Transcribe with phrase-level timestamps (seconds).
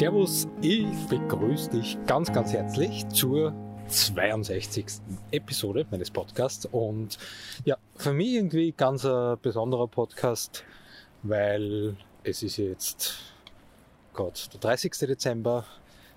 [0.00, 3.52] Servus, ich begrüße dich ganz, ganz herzlich zur
[3.86, 4.86] 62.
[5.30, 7.18] Episode meines Podcasts und
[7.66, 10.64] ja, für mich irgendwie ganz ein besonderer Podcast,
[11.22, 13.18] weil es ist jetzt
[14.14, 14.90] Gott, der 30.
[15.00, 15.66] Dezember,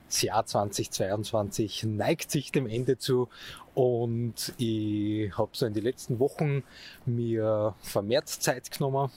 [0.08, 3.28] das Jahr 2022 neigt sich dem Ende zu
[3.73, 6.64] und ich habe so in den letzten Wochen
[7.06, 9.12] mir vermehrt Zeit genommen,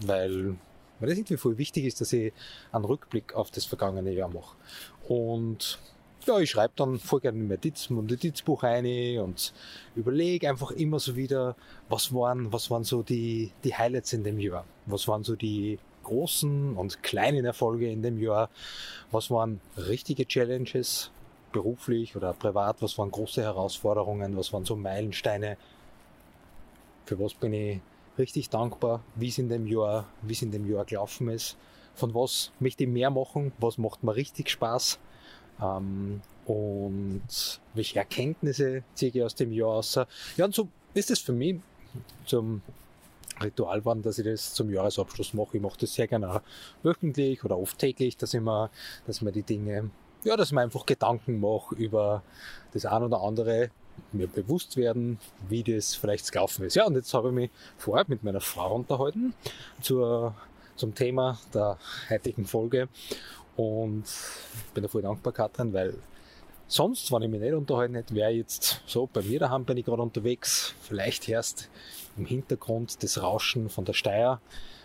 [0.00, 0.56] weil
[1.04, 2.32] weil das irgendwie voll wichtig ist, dass ich
[2.72, 4.56] einen Rückblick auf das vergangene Jahr mache.
[5.06, 5.78] Und
[6.24, 9.52] ja, ich schreibe dann voll gerne ein Notiz, Notizbuch rein und
[9.94, 11.56] überlege einfach immer so wieder,
[11.90, 14.64] was waren, was waren so die, die Highlights in dem Jahr?
[14.86, 18.48] Was waren so die großen und kleinen Erfolge in dem Jahr?
[19.10, 21.10] Was waren richtige Challenges,
[21.52, 22.80] beruflich oder privat?
[22.80, 24.38] Was waren große Herausforderungen?
[24.38, 25.58] Was waren so Meilensteine?
[27.04, 27.80] Für was bin ich
[28.18, 31.56] richtig dankbar, wie es in dem Jahr, wie es in dem Jahr gelaufen ist.
[31.94, 33.52] Von was möchte ich mehr machen?
[33.58, 34.98] Was macht mir richtig Spaß?
[35.62, 39.98] Ähm, und welche Erkenntnisse ziehe ich aus dem Jahr aus?
[40.36, 41.60] Ja, und so ist es für mich
[42.26, 42.62] zum
[43.42, 45.56] Ritual geworden, dass ich das zum Jahresabschluss mache.
[45.56, 46.40] Ich mache das sehr gerne auch
[46.82, 48.70] wöchentlich oder oft täglich, dass ich mir,
[49.06, 49.90] dass mir die Dinge,
[50.22, 52.22] ja, dass ich mir einfach Gedanken mache über
[52.72, 53.70] das ein oder andere,
[54.12, 56.74] mir bewusst werden, wie das vielleicht gelaufen ist.
[56.74, 59.34] Ja, und jetzt habe ich mich vorher mit meiner Frau unterhalten
[59.80, 60.34] zur,
[60.76, 61.78] zum Thema der
[62.08, 62.88] heutigen Folge
[63.56, 64.04] und
[64.72, 65.94] bin da voll dankbar, Katrin, weil
[66.66, 69.84] sonst, wenn ich mich nicht unterhalten hätte, wäre jetzt so, bei mir daheim bin ich
[69.84, 71.68] gerade unterwegs, vielleicht erst
[72.16, 74.40] im Hintergrund das Rauschen von der Steier.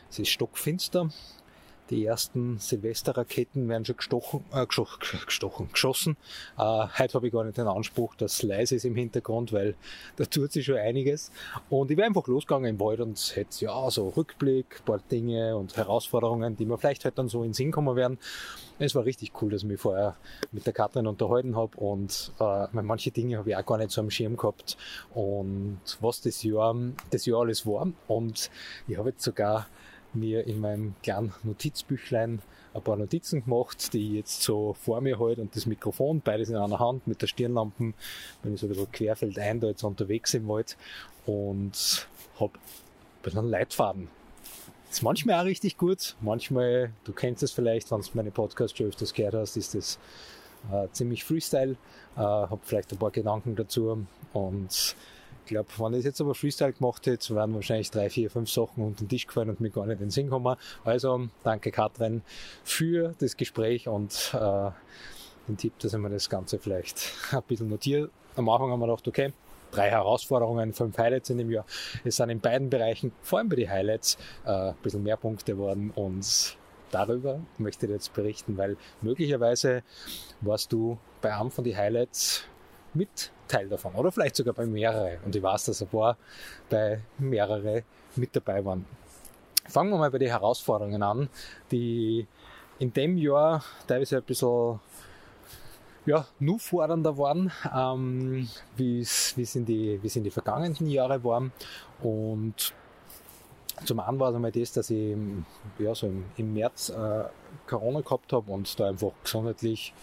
[0.10, 1.10] Es ist stockfinster,
[1.90, 4.66] die ersten Silvesterraketen werden schon gestochen, äh,
[5.26, 6.18] gestochen, geschossen.
[6.58, 9.76] Äh, heute habe ich gar nicht den Anspruch, dass es leise ist im Hintergrund, weil
[10.16, 11.32] da tut sich schon einiges.
[11.70, 15.76] Und ich wäre einfach losgegangen im Wald und hätte ja so Rückblick, paar Dinge und
[15.78, 18.18] Herausforderungen, die mir vielleicht halt dann so in den Sinn kommen werden.
[18.78, 20.16] Es war richtig cool, dass ich mich vorher
[20.52, 24.00] mit der Katrin unterhalten habe und äh, manche Dinge habe ich auch gar nicht so
[24.00, 24.78] am Schirm gehabt
[25.14, 26.76] und was das Jahr,
[27.12, 27.92] das Jahr alles war.
[28.08, 28.50] Und
[28.88, 29.68] ich habe jetzt sogar
[30.14, 32.42] mir in meinem kleinen Notizbüchlein
[32.74, 36.50] ein paar Notizen gemacht, die ich jetzt so vor mir halte und das Mikrofon, beides
[36.50, 37.94] in einer Hand mit der Stirnlampe,
[38.44, 40.78] bin ich so ein bisschen querfeldein da jetzt unterwegs im Wald
[41.26, 42.08] und
[42.40, 44.08] habe ein bisschen einen Leitfaden.
[44.90, 48.88] Ist manchmal auch richtig gut, manchmal, du kennst es vielleicht, wenn du meine Podcasts schon
[48.88, 50.00] öfters gehört hast, ist das
[50.72, 51.76] äh, ziemlich Freestyle,
[52.16, 54.96] äh, habe vielleicht ein paar Gedanken dazu und
[55.50, 59.04] glaube, wenn ich jetzt aber Freestyle gemacht hätte, wären wahrscheinlich drei, vier, fünf Sachen unter
[59.04, 60.56] den Tisch gefallen und mir gar nicht in den Sinn kommen.
[60.84, 62.22] Also danke Katrin
[62.64, 64.72] für das Gespräch und äh,
[65.48, 68.10] den Tipp, dass ich mir das Ganze vielleicht ein bisschen notiere.
[68.36, 69.34] Am Anfang haben wir gedacht, okay,
[69.72, 71.66] drei Herausforderungen, fünf Highlights in dem Jahr.
[72.04, 75.54] Es sind in beiden Bereichen, vor allem bei den Highlights, äh, ein bisschen mehr Punkte
[75.54, 76.58] geworden und
[76.92, 79.84] darüber möchte ich jetzt berichten, weil möglicherweise
[80.42, 82.44] warst du bei einem von den Highlights
[82.94, 85.20] mit Teil davon oder vielleicht sogar bei mehrere.
[85.26, 86.18] Und ich weiß, dass ein paar
[86.70, 87.84] bei mehrere
[88.16, 88.86] mit dabei waren.
[89.68, 91.30] Fangen wir mal bei den Herausforderungen an,
[91.72, 92.28] die
[92.80, 94.80] in dem Jahr teilweise ein bisschen
[96.06, 101.52] ja, nur fordernder waren, ähm, wie es in, die, in die vergangenen Jahre waren.
[102.02, 102.74] Und
[103.86, 105.16] zum einen war es einmal das, dass ich
[105.78, 107.26] ja, so im, im März äh,
[107.68, 109.94] Corona gehabt habe und da einfach gesundheitlich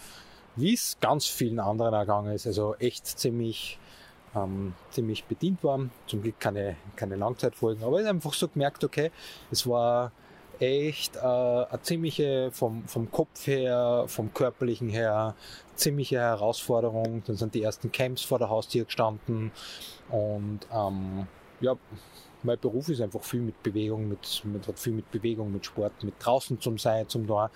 [0.57, 2.45] wie es ganz vielen anderen ergangen ist.
[2.47, 3.79] Also echt ziemlich,
[4.35, 5.79] ähm, ziemlich bedient war.
[6.07, 9.11] Zum Glück keine, keine Langzeitfolgen, aber ich habe einfach so gemerkt, okay,
[9.51, 10.11] es war
[10.59, 15.35] echt äh, eine ziemliche, vom, vom Kopf her, vom körperlichen her,
[15.75, 17.23] ziemliche Herausforderung.
[17.25, 19.51] Dann sind die ersten Camps vor der Haustür gestanden
[20.09, 21.27] und ähm,
[21.59, 21.75] ja,
[22.43, 26.15] mein Beruf ist einfach viel mit Bewegung, mit, mit, viel mit Bewegung, mit Sport, mit
[26.19, 27.49] draußen zum Sein, zum da.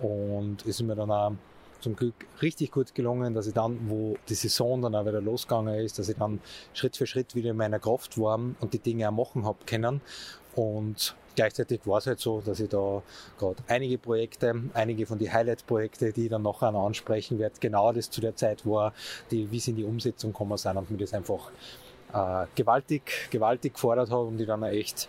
[0.00, 1.32] Und es ist mir dann auch
[1.80, 5.74] zum Glück richtig gut gelungen, dass ich dann, wo die Saison dann auch wieder losgegangen
[5.74, 6.40] ist, dass ich dann
[6.72, 10.00] Schritt für Schritt wieder in meiner Kraft war und die Dinge auch machen habe können.
[10.56, 13.02] Und gleichzeitig war es halt so, dass ich da
[13.38, 17.92] gerade einige Projekte, einige von den Highlight-Projekte, die ich dann nachher noch ansprechen werde, genau
[17.92, 18.92] das zu der Zeit war,
[19.30, 21.50] die, wie sie in die Umsetzung gekommen sind und mir das einfach
[22.12, 25.08] äh, gewaltig, gewaltig gefordert habe und ich dann echt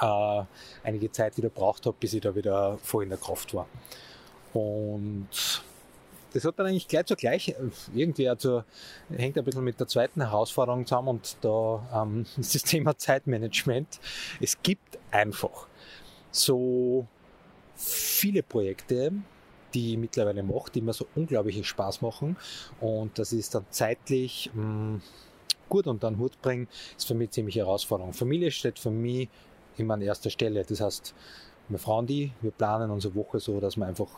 [0.00, 0.42] äh,
[0.84, 3.66] einige Zeit wieder braucht habe, bis ich da wieder voll in der Kraft war.
[4.54, 5.28] Und
[6.32, 7.54] das hat dann eigentlich gleich zugleich
[7.94, 8.62] irgendwie also
[9.10, 14.00] hängt ein bisschen mit der zweiten Herausforderung zusammen und da ähm, ist das Thema Zeitmanagement.
[14.40, 15.66] Es gibt einfach
[16.30, 17.06] so
[17.76, 19.12] viele Projekte,
[19.74, 22.36] die ich mittlerweile mache, die mir so unglaublichen Spaß machen
[22.80, 25.02] und das ist dann zeitlich mh, mm,
[25.68, 28.12] gut unter den Hut bringen, ist für mich ziemlich Herausforderung.
[28.12, 29.28] Familie steht für mich
[29.76, 30.64] immer an erster Stelle.
[30.64, 31.14] Das heißt,
[31.68, 34.08] wir Frauen die, wir planen unsere Woche so, dass wir einfach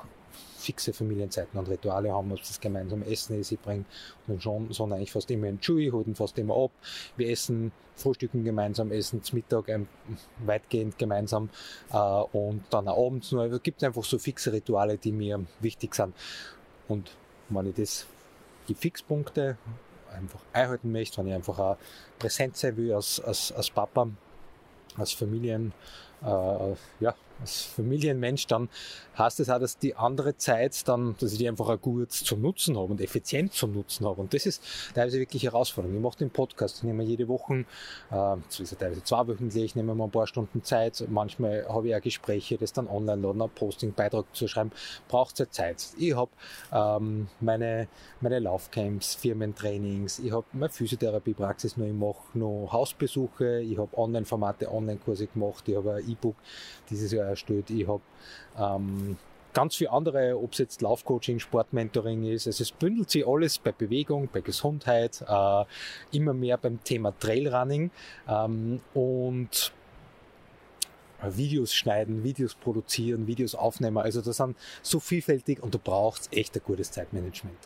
[0.61, 3.85] fixe Familienzeiten und Rituale haben, ob das gemeinsam Essen ist, ich bringe
[4.27, 6.71] dann schon, sondern eigentlich fast immer in Chewy, holen fast immer ab.
[7.17, 9.89] Wir essen, frühstücken gemeinsam, essen zum Mittag ähm,
[10.45, 11.51] weitgehend gemeinsam
[11.93, 13.45] äh, und dann auch abends nur.
[13.45, 16.15] Es gibt einfach so fixe Rituale, die mir wichtig sind.
[16.89, 17.11] Und
[17.49, 18.06] wenn ich das,
[18.69, 19.56] die Fixpunkte
[20.13, 21.77] einfach einhalten möchte, wenn ich einfach auch
[22.19, 24.09] präsent sein will als, als, als Papa,
[24.97, 25.73] als Familien,
[26.23, 28.69] äh, ja, als Familienmensch, dann
[29.20, 32.40] heißt es auch, dass die andere Zeit dann, dass ich die einfach auch gut zum
[32.40, 34.20] Nutzen habe und effizient zum Nutzen habe.
[34.20, 34.62] Und das ist
[34.94, 35.96] teilweise wirklich Herausforderung.
[35.96, 37.64] Ich mache den Podcast, ich nehme jede Woche, äh,
[38.11, 41.05] das ist ja teilweise zweiwöchentlich, ich nehme mal ein paar Stunden Zeit.
[41.08, 44.72] Manchmal habe ich auch Gespräche, das dann online laden, ein Posting, Beitrag zu schreiben.
[45.08, 45.87] Braucht es Zeit.
[45.99, 46.31] Ich habe
[46.72, 47.88] ähm, meine,
[48.20, 54.72] meine Laufcamps, Firmentrainings, ich habe meine Physiotherapiepraxis noch, ich mache noch Hausbesuche, ich habe Online-Formate,
[54.72, 56.37] Online-Kurse gemacht, ich habe ein E-Book
[56.88, 57.70] dieses Jahr erstellt.
[57.70, 58.02] Ich habe
[58.58, 59.10] ähm,
[59.52, 62.47] ganz viele andere, ob es jetzt Laufcoaching, Sportmentoring ist.
[62.47, 65.64] Also es bündelt sich alles bei Bewegung, bei Gesundheit, äh,
[66.12, 67.91] immer mehr beim Thema Trailrunning
[68.29, 69.73] ähm, und
[71.23, 73.99] Videos schneiden, Videos produzieren, Videos aufnehmen.
[73.99, 77.58] Also das sind so vielfältig und du brauchst echt ein gutes Zeitmanagement.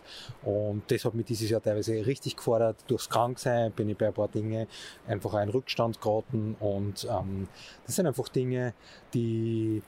[0.42, 2.76] Und das hat mich dieses Jahr teilweise richtig gefordert.
[2.86, 4.66] Durchs Kranksein bin ich bei ein paar Dinge
[5.06, 7.48] einfach einen Rückstand geraten und ähm,
[7.86, 8.74] das sind einfach Dinge,
[9.12, 9.82] die,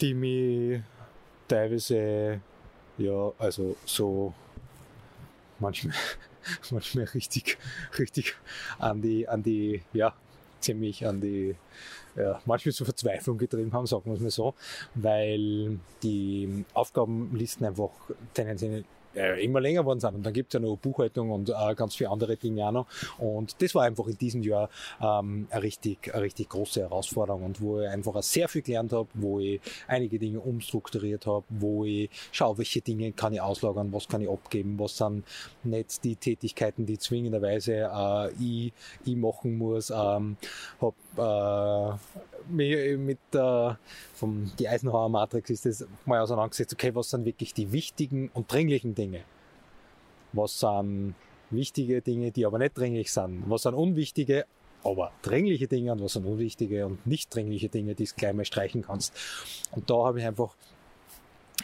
[0.00, 0.80] die mich
[1.48, 2.40] teilweise,
[2.98, 4.34] ja, also so
[5.58, 5.94] manchmal,
[6.70, 7.58] manchmal richtig,
[7.98, 8.36] richtig
[8.78, 10.14] an die, an die, ja,
[10.60, 11.56] ziemlich an die
[12.16, 14.54] ja, manchmal zur Verzweiflung getrieben haben, sagen wir es mal so,
[14.94, 17.90] weil die Aufgabenlisten einfach
[18.32, 18.84] tendenziell
[19.16, 20.14] äh, immer länger geworden sind.
[20.14, 22.86] Und dann gibt es ja noch Buchhaltung und äh, ganz viele andere Dinge auch noch.
[23.18, 24.68] Und das war einfach in diesem Jahr
[25.00, 29.08] ähm, eine, richtig, eine richtig große Herausforderung und wo ich einfach sehr viel gelernt habe,
[29.14, 34.08] wo ich einige Dinge umstrukturiert habe, wo ich schaue, welche Dinge kann ich auslagern, was
[34.08, 35.24] kann ich abgeben, was sind
[35.64, 38.72] nicht die Tätigkeiten, die zwingenderweise äh, ich,
[39.04, 39.90] ich machen muss.
[39.90, 40.36] Ähm,
[40.80, 43.78] habe äh, mich mit der,
[44.14, 48.50] vom, die Eisenhower Matrix ist das mal auseinandergesetzt, okay, was sind wirklich die wichtigen und
[48.52, 49.20] dringlichen Dinge?
[50.32, 51.14] Was sind
[51.50, 53.44] wichtige Dinge, die aber nicht dringlich sind?
[53.48, 54.46] Was sind unwichtige,
[54.84, 58.44] aber dringliche Dinge und was sind unwichtige und nicht dringliche Dinge, die du gleich mal
[58.44, 59.12] streichen kannst?
[59.72, 60.54] Und da habe ich einfach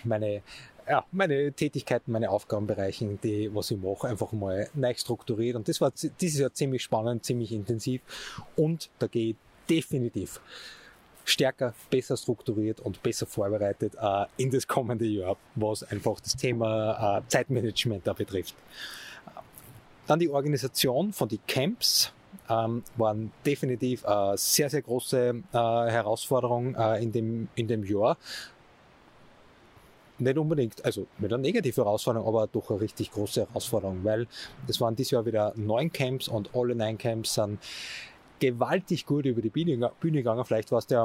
[0.05, 0.43] meine,
[0.89, 5.57] ja, meine Tätigkeiten, meine Aufgabenbereiche, die, was ich mache, einfach mal neu strukturiert.
[5.57, 8.01] Und das war dieses Jahr ziemlich spannend, ziemlich intensiv.
[8.57, 9.37] Und da ich
[9.69, 10.41] definitiv
[11.25, 17.19] stärker, besser strukturiert und besser vorbereitet äh, in das kommende Jahr, was einfach das Thema
[17.19, 18.55] äh, Zeitmanagement da betrifft.
[20.07, 22.13] Dann die Organisation von den Camps
[22.49, 28.17] ähm, waren definitiv eine sehr, sehr große äh, Herausforderung äh, in, dem, in dem Jahr.
[30.19, 34.27] Nicht unbedingt, also mit einer negativen Herausforderung, aber doch eine richtig große Herausforderung, weil
[34.69, 37.59] es waren dieses Jahr wieder neun Camps und alle neun Camps sind
[38.43, 40.45] gewaltig gut über die Bühne, Bühne gegangen.
[40.45, 41.05] Vielleicht warst du ja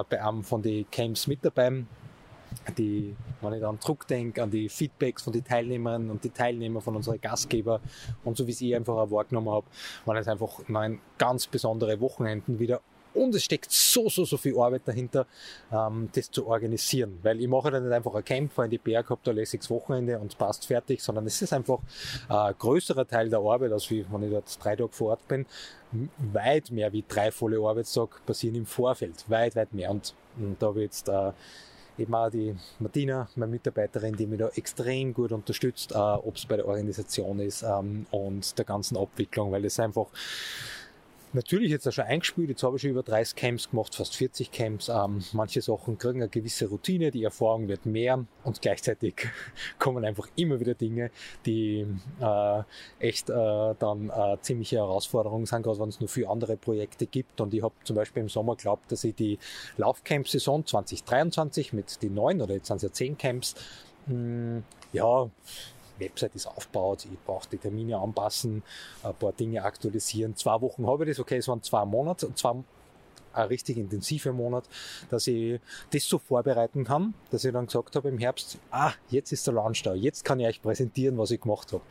[0.00, 1.84] äh, bei einem von den Camps mit dabei.
[2.78, 6.96] Die, wenn ich dann zurückdenke an die Feedbacks von den Teilnehmern und die Teilnehmer von
[6.96, 7.80] unseren Gastgeber
[8.24, 9.66] und so wie sie einfach auch wahrgenommen habe,
[10.06, 12.80] waren es einfach neun ganz besondere Wochenenden wieder
[13.14, 15.26] und es steckt so, so, so viel Arbeit dahinter,
[15.72, 17.18] ähm, das zu organisieren.
[17.22, 19.70] Weil ich mache dann nicht einfach ein Camp, fahre in die Berg, habe da lässiges
[19.70, 21.78] Wochenende und passt fertig, sondern es ist einfach
[22.28, 25.46] ein größerer Teil der Arbeit, als wie wenn ich dort drei Tage vor Ort bin.
[26.32, 29.24] Weit mehr wie drei volle Arbeitstage passieren im Vorfeld.
[29.28, 29.90] Weit, weit mehr.
[29.90, 31.32] Und, und da habe ich jetzt äh,
[31.98, 36.46] eben auch die Martina, meine Mitarbeiterin, die mich da extrem gut unterstützt, äh, ob es
[36.46, 40.06] bei der Organisation ist ähm, und der ganzen Abwicklung, weil es einfach
[41.32, 42.48] natürlich jetzt auch schon eingespielt.
[42.48, 44.88] Jetzt habe ich schon über 30 Camps gemacht, fast 40 Camps.
[44.88, 49.28] Ähm, manche Sachen kriegen eine gewisse Routine, die Erfahrung wird mehr und gleichzeitig
[49.78, 51.10] kommen einfach immer wieder Dinge,
[51.46, 51.86] die
[52.20, 52.62] äh,
[52.98, 57.40] echt äh, dann äh, ziemliche Herausforderungen sind, gerade wenn es nur viele andere Projekte gibt.
[57.40, 59.38] Und ich habe zum Beispiel im Sommer geglaubt, dass ich die
[59.76, 63.54] Laufcamp-Saison 2023 mit den neun oder jetzt sind es ja zehn Camps,
[64.06, 65.28] mh, hm, ja,
[66.00, 68.62] Website ist aufgebaut, ich brauche die Termine anpassen,
[69.02, 70.36] ein paar Dinge aktualisieren.
[70.36, 72.54] Zwei Wochen habe ich das, okay, es waren zwei Monate, zwei
[73.38, 74.64] ein richtig intensiver Monat,
[75.10, 79.32] dass ich das so vorbereiten kann, dass ich dann gesagt habe im Herbst, ah, jetzt
[79.32, 81.82] ist der Launch da, jetzt kann ich euch präsentieren, was ich gemacht habe.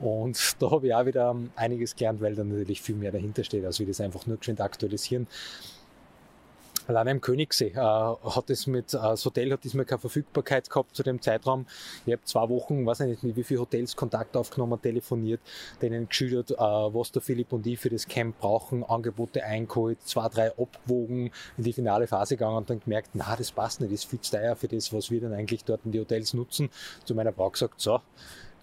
[0.00, 3.64] Und da habe ich auch wieder einiges gelernt, weil da natürlich viel mehr dahinter steht,
[3.64, 5.26] als wir das einfach nur geschwind aktualisieren.
[6.86, 10.94] Allein im Königssee äh, hat es mit, äh, das Hotel hat diesmal keine Verfügbarkeit gehabt
[10.94, 11.66] zu dem Zeitraum.
[12.04, 15.40] Ich habe zwei Wochen, weiß nicht, mit wie viele Hotels Kontakt aufgenommen, telefoniert,
[15.80, 20.28] denen geschildert, äh, was der Philipp und ich für das Camp brauchen, Angebote eingeholt, zwei,
[20.28, 24.00] drei abgewogen, in die finale Phase gegangen und dann gemerkt, na, das passt nicht, das
[24.00, 26.68] ist viel zu teuer für das, was wir dann eigentlich dort in die Hotels nutzen.
[27.04, 28.00] Zu meiner Frau gesagt, so,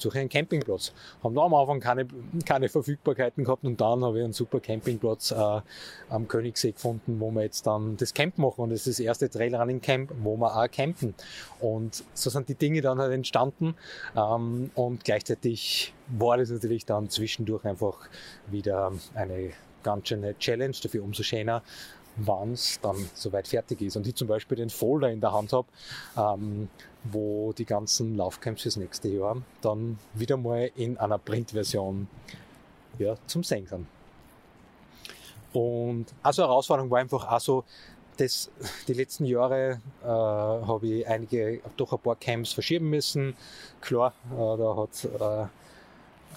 [0.02, 0.94] suche einen Campingplatz.
[1.24, 2.08] Haben da am Anfang keine,
[2.46, 5.62] keine Verfügbarkeiten gehabt und dann habe ich einen super Campingplatz äh,
[6.10, 8.62] am Königssee gefunden, wo wir jetzt dann das Camp machen.
[8.62, 11.14] Und das ist das erste Trailrunning Camp, wo wir auch campen.
[11.60, 13.76] Und so sind die Dinge dann halt entstanden.
[14.16, 18.10] Ähm, und gleichzeitig war das natürlich dann zwischendurch einfach
[18.48, 19.52] wieder eine
[19.84, 21.64] ganz schöne Challenge, dafür umso schöner,
[22.18, 23.96] wann es dann soweit fertig ist.
[23.96, 25.68] Und ich zum Beispiel den Folder in der Hand habe,
[26.18, 26.70] ähm,
[27.04, 32.08] wo die ganzen Laufcamps fürs nächste Jahr dann wieder mal in einer Printversion
[33.00, 33.88] ja, zum Sehen sind.
[35.54, 37.64] Und also Herausforderung war einfach auch so,
[38.18, 38.52] das,
[38.88, 43.36] die letzten Jahre äh, habe ich einige, doch ein paar Camps verschieben müssen.
[43.80, 45.48] Klar, äh, da hat, äh, äh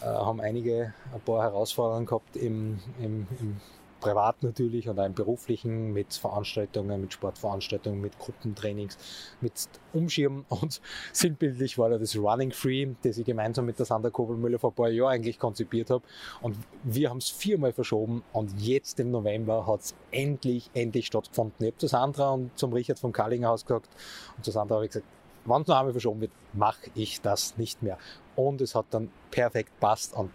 [0.00, 3.60] haben einige ein paar Herausforderungen gehabt im, im, im
[4.04, 8.98] privat natürlich und auch im beruflichen mit Veranstaltungen, mit Sportveranstaltungen, mit Gruppentrainings,
[9.40, 9.52] mit
[9.94, 10.82] Umschirmen und
[11.12, 14.74] sinnbildlich war da das Running Free, das ich gemeinsam mit der Sandra Kobelmüller vor ein
[14.74, 16.04] paar Jahren eigentlich konzipiert habe
[16.42, 21.64] und wir haben es viermal verschoben und jetzt im November hat es endlich, endlich stattgefunden.
[21.64, 23.88] Ich habe zu Sandra und zum Richard vom Kallinghaus gesagt
[24.36, 25.06] und zu Sandra habe ich gesagt,
[25.46, 27.98] wenn es noch einmal verschoben wird, mache ich das nicht mehr.
[28.36, 30.14] Und es hat dann perfekt passt.
[30.14, 30.30] Und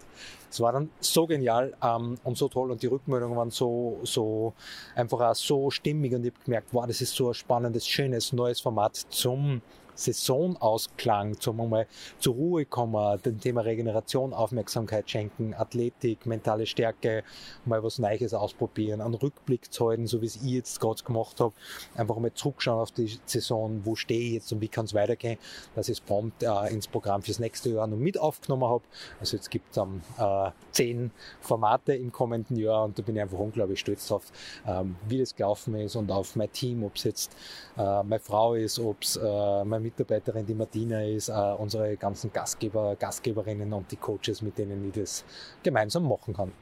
[0.50, 2.70] es war dann so genial ähm, und so toll.
[2.70, 4.52] Und die Rückmeldungen waren so, so
[4.94, 6.14] einfach auch so stimmig.
[6.14, 9.62] Und ich habe gemerkt, wow, das ist so ein spannendes, schönes, neues Format zum
[10.00, 11.86] Saisonausklang, zum einmal
[12.18, 17.22] zur Ruhe kommen, dem Thema Regeneration Aufmerksamkeit schenken, Athletik, mentale Stärke,
[17.64, 21.40] mal was Neues ausprobieren, einen Rückblick zu halten, so wie es ich jetzt gerade gemacht
[21.40, 21.52] habe,
[21.94, 25.38] einfach mal zurückschauen auf die Saison, wo stehe ich jetzt und wie kann es weitergehen,
[25.74, 28.84] dass ich es prompt äh, ins Programm fürs nächste Jahr noch mit aufgenommen habe.
[29.20, 33.22] Also jetzt gibt es ähm, äh, zehn Formate im kommenden Jahr und da bin ich
[33.22, 34.24] einfach unglaublich stolz drauf,
[34.66, 37.36] ähm, wie das gelaufen ist und auf mein Team, ob es jetzt
[37.76, 42.32] äh, meine Frau ist, ob es äh, mein Mitarbeiterin, die Martina ist, äh, unsere ganzen
[42.32, 45.24] Gastgeber, Gastgeberinnen und die Coaches, mit denen ich das
[45.62, 46.52] gemeinsam machen kann.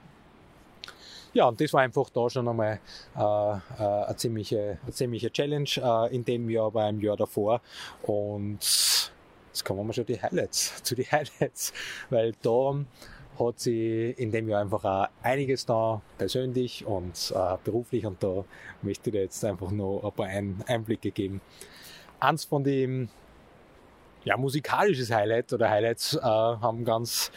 [1.35, 2.81] Ja, und das war einfach da schon einmal
[3.17, 7.61] äh, äh, eine, ziemliche, eine ziemliche Challenge äh, in dem Jahr, aber im Jahr davor.
[8.03, 11.73] Und jetzt kommen wir schon die Highlights, zu den Highlights,
[12.09, 12.75] weil da
[13.39, 18.45] hat sie in dem Jahr einfach auch einiges da persönlich und äh, beruflich und da
[18.83, 21.41] möchte ich dir jetzt einfach noch ein paar Ein Einblicke geben.
[22.21, 23.09] Eins von den
[24.25, 27.31] ja, musikalisches Highlight oder Highlights äh, haben ganz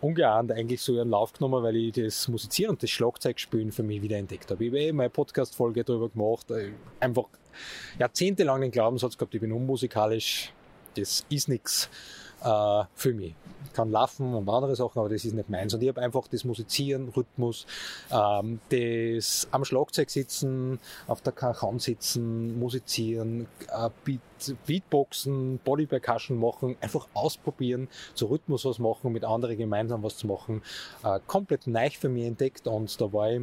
[0.00, 4.02] ungeahnt eigentlich so ihren Lauf genommen, weil ich das Musizieren und das Schlagzeugspielen für mich
[4.02, 4.64] wieder entdeckt habe.
[4.64, 7.24] Ich habe eh meine Podcast-Folge darüber gemacht, äh, einfach
[7.98, 10.52] jahrzehntelang den Glaubenssatz gehabt, ich bin unmusikalisch,
[10.96, 11.88] das ist nichts
[12.42, 13.34] äh, für mich.
[13.64, 15.72] Ich kann laufen und andere Sachen, aber das ist nicht meins.
[15.72, 17.66] Und ich habe einfach das Musizieren, Rhythmus,
[18.10, 24.20] ähm, das am Schlagzeug sitzen, auf der Cajon sitzen, musizieren, äh, Beat,
[24.66, 30.26] Beatboxen, Body Percussion machen, einfach ausprobieren, zu Rhythmus was machen, mit anderen gemeinsam was zu
[30.26, 30.62] machen,
[31.04, 33.42] äh, komplett neu für mich entdeckt und da war ich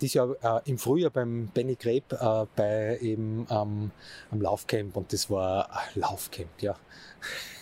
[0.00, 3.90] dieses Jahr äh, im Frühjahr beim Benny Greb äh, bei eben ähm,
[4.30, 6.76] am Laufcamp und das war äh, Laufcamp, ja.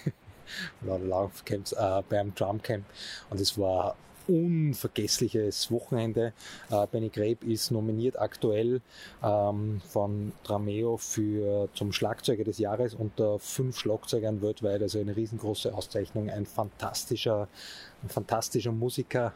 [0.82, 2.84] Laufcamps äh, beim Drumcamp
[3.30, 3.96] und es war
[4.28, 6.32] unvergessliches Wochenende.
[6.70, 8.80] Äh, Benny Greb ist nominiert aktuell
[9.22, 15.74] ähm, von Drameo für zum Schlagzeuger des Jahres unter fünf Schlagzeugern weltweit, also eine riesengroße
[15.74, 17.48] Auszeichnung, ein fantastischer,
[18.02, 19.32] ein fantastischer Musiker.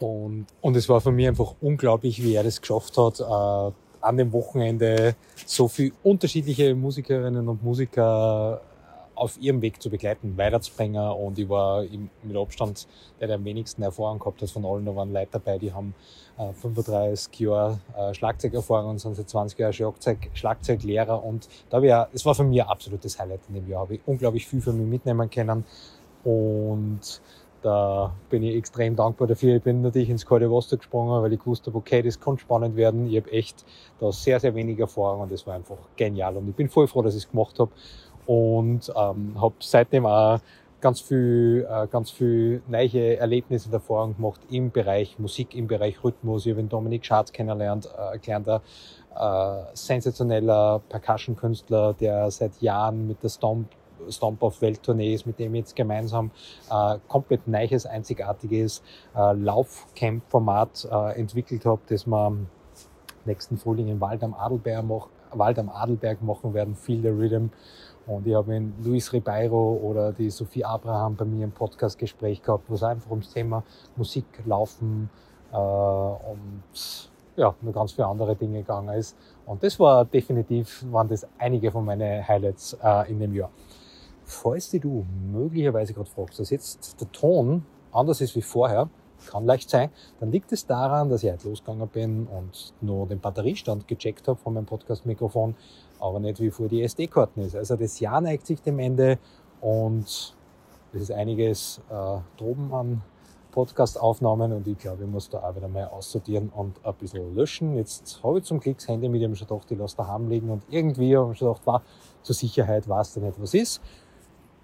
[0.00, 3.72] Und, und es war für mich einfach unglaublich, wie er das geschafft hat, äh,
[4.04, 5.16] an dem Wochenende
[5.46, 8.60] so viele unterschiedliche Musikerinnen und Musiker
[9.14, 11.10] auf ihrem Weg zu begleiten, weiterzubringen.
[11.12, 11.84] Und ich war
[12.22, 12.86] mit Abstand
[13.20, 14.84] der, der am wenigsten Erfahrung gehabt hat von allen.
[14.84, 15.94] Da waren Leute dabei, die haben
[16.38, 21.22] äh, 35 Jahre äh, Schlagzeugerfahrung und sind seit 20 Jahren Schlagzeug, Schlagzeuglehrer.
[21.22, 23.82] Und da habe es war für mich ein absolutes Highlight in dem Jahr.
[23.82, 25.64] Habe ich unglaublich viel für mich mitnehmen können.
[26.24, 27.20] Und
[27.64, 29.56] da bin ich extrem dankbar dafür.
[29.56, 32.76] Ich bin natürlich ins kalte Wasser gesprungen, weil ich gewusst habe, okay, das kann spannend
[32.76, 33.08] werden.
[33.08, 33.64] Ich habe echt
[34.00, 36.36] da sehr, sehr wenig Erfahrung und das war einfach genial.
[36.36, 37.70] Und ich bin voll froh, dass ich es gemacht habe
[38.26, 40.40] und ähm, habe seitdem auch
[40.80, 46.04] ganz viel, äh, ganz viel neue Erlebnisse und Erfahrungen gemacht im Bereich Musik, im Bereich
[46.04, 46.44] Rhythmus.
[46.44, 48.60] Ich habe den Dominik Schatz kennengelernt, äh, gelernter
[49.16, 53.68] äh, sensationeller Percussion-Künstler, der seit Jahren mit der Stomp
[54.10, 56.30] Stomp auf Welttournee ist, mit dem ich jetzt gemeinsam
[56.70, 58.82] äh, komplett neues, einzigartiges
[59.14, 62.36] äh, Laufcamp-Format äh, entwickelt habe, das wir
[63.24, 67.48] nächsten Frühling im Wald am Adelberg, mach, Wald am Adelberg machen werden, Feel the Rhythm.
[68.06, 72.64] Und ich habe mit Luis Ribeiro oder die Sophie Abraham bei mir im Podcast-Gespräch gehabt,
[72.68, 73.62] wo es einfach ums Thema
[73.96, 75.08] Musik, Laufen
[75.52, 79.16] äh, und ja, nur ganz viele andere Dinge gegangen ist.
[79.46, 83.50] Und das war definitiv, waren das einige von meinen Highlights äh, in dem Jahr.
[84.24, 88.88] Falls die du möglicherweise gerade fragst, dass jetzt der Ton anders ist wie vorher,
[89.26, 93.20] kann leicht sein, dann liegt es daran, dass ich heute losgegangen bin und nur den
[93.20, 95.54] Batteriestand gecheckt habe von meinem Podcast-Mikrofon
[96.04, 97.56] aber nicht wie vor die SD-Karten ist.
[97.56, 99.18] Also das Jahr neigt sich dem Ende
[99.60, 100.04] und
[100.92, 103.02] es ist einiges äh, droben an
[103.52, 107.76] Podcast-Aufnahmen und ich glaube, ich muss da auch wieder mal aussortieren und ein bisschen löschen.
[107.76, 110.50] Jetzt habe ich zum Glück das Handy mit, habe schon gedacht, ich lasse daheim liegen
[110.50, 111.82] und irgendwie habe ich schon gedacht, war,
[112.22, 113.80] zur Sicherheit weiß da nicht, was ist.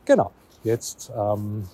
[0.04, 0.32] Genau,
[0.62, 1.64] jetzt ähm,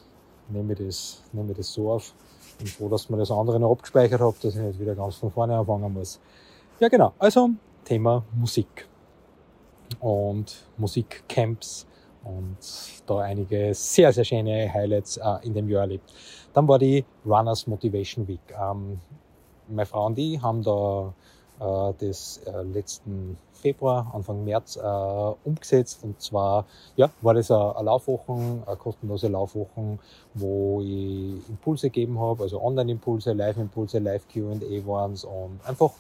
[0.48, 2.14] nehme, ich das, nehme ich das so auf.
[2.50, 5.16] Ich bin froh, dass man das andere noch abgespeichert habe, dass ich nicht wieder ganz
[5.16, 6.20] von vorne anfangen muss.
[6.78, 7.14] Ja, genau.
[7.18, 7.50] Also,
[7.84, 8.86] Thema Musik
[10.00, 11.86] und Musikcamps
[12.24, 12.56] und
[13.06, 16.12] da einige sehr, sehr schöne Highlights äh, in dem Jahr erlebt.
[16.52, 18.40] Dann war die Runners Motivation Week.
[18.58, 19.00] Ähm,
[19.68, 21.12] meine Frau und ich haben da
[21.60, 24.80] äh, das äh, letzten Februar, Anfang März äh,
[25.44, 26.00] umgesetzt.
[26.02, 26.66] Und zwar
[26.96, 29.98] ja, war das eine, eine Laufwochen, eine kostenlose Laufwochen,
[30.34, 35.92] wo ich Impulse gegeben habe, also Online-Impulse, Live-Impulse, Live-Q&A waren und einfach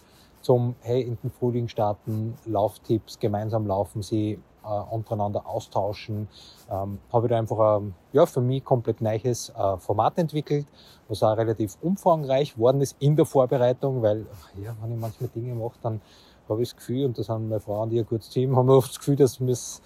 [0.46, 6.28] zum, hey, in den Frühling starten, Lauftipps, gemeinsam laufen sie, äh, untereinander austauschen.
[6.70, 10.66] Ähm, habe ich da einfach ein, ja, für mich komplett neues äh, Format entwickelt,
[11.08, 14.24] was auch relativ umfangreich worden ist in der Vorbereitung, weil,
[14.62, 16.00] ja, wenn ich manchmal Dinge mache, dann
[16.48, 18.76] habe ich das Gefühl, und das haben meine Frau und ein gutes Team, haben wir
[18.76, 19.82] oft das Gefühl, dass wir es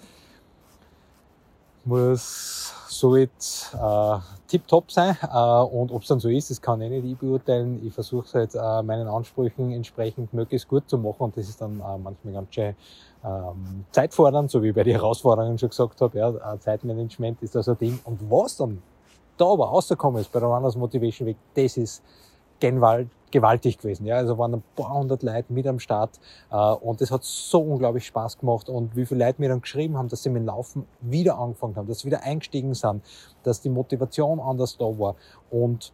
[1.85, 4.17] muss so jetzt äh,
[4.47, 5.17] tipptopp sein.
[5.21, 7.85] Äh, und ob es dann so ist, das kann ich nicht ich beurteilen.
[7.85, 11.61] Ich versuche es halt äh, meinen Ansprüchen entsprechend möglichst gut zu machen und das ist
[11.61, 12.75] dann äh, manchmal ganz schön
[13.23, 16.17] ähm, zeitfordernd, so wie ich bei den Herausforderungen schon gesagt habe.
[16.17, 17.99] Ja, äh, Zeitmanagement ist da so ein Ding.
[18.03, 18.81] Und was dann
[19.37, 22.03] da aber rausgekommen ist bei der Runners Motivation Week, das ist
[23.31, 24.05] gewaltig gewesen.
[24.05, 26.19] Ja, also waren ein paar hundert Leute mit am Start
[26.51, 29.97] äh, und das hat so unglaublich Spaß gemacht und wie viele Leute mir dann geschrieben
[29.97, 33.03] haben, dass sie mit dem Laufen wieder angefangen haben, dass sie wieder eingestiegen sind,
[33.43, 35.15] dass die Motivation anders da war
[35.49, 35.93] und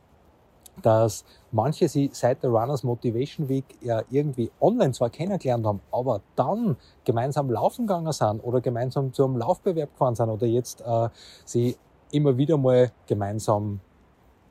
[0.81, 6.21] dass manche sie seit der Runners Motivation Week ja irgendwie online zwar kennengelernt haben, aber
[6.35, 11.09] dann gemeinsam laufen gegangen sind oder gemeinsam zu einem Laufbewerb gefahren sind oder jetzt äh,
[11.45, 11.77] sie
[12.11, 13.79] immer wieder mal gemeinsam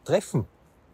[0.05, 0.47] treffen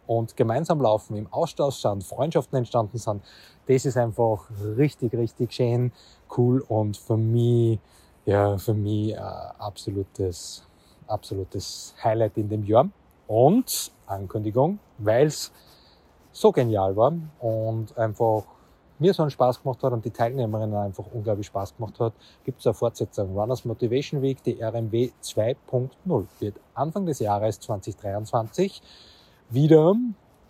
[0.06, 3.22] und gemeinsam laufen, im Austausch sind, Freundschaften entstanden sind,
[3.66, 5.92] das ist einfach richtig, richtig schön,
[6.36, 7.78] cool und für mich,
[8.24, 10.66] ja, für mich äh, absolutes,
[11.06, 12.88] absolutes Highlight in dem Jahr.
[13.28, 15.52] Und Ankündigung, weil es
[16.32, 18.44] so genial war und einfach
[18.98, 22.12] mir so einen Spaß gemacht hat und die Teilnehmerinnen einfach unglaublich Spaß gemacht hat,
[22.44, 23.36] gibt es eine Fortsetzung.
[23.36, 28.80] Runners Motivation Week, die RMW 2.0, wird Anfang des Jahres 2023
[29.52, 29.94] wieder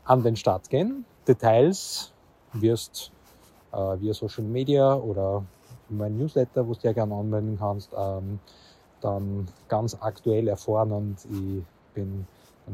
[0.05, 1.05] an den Start gehen.
[1.27, 2.13] Details
[2.53, 3.13] wirst
[3.73, 5.45] äh, via Social Media oder
[5.89, 8.39] mein Newsletter, wo du dir gerne anmelden kannst, ähm,
[9.01, 12.27] dann ganz aktuell erfahren und ich bin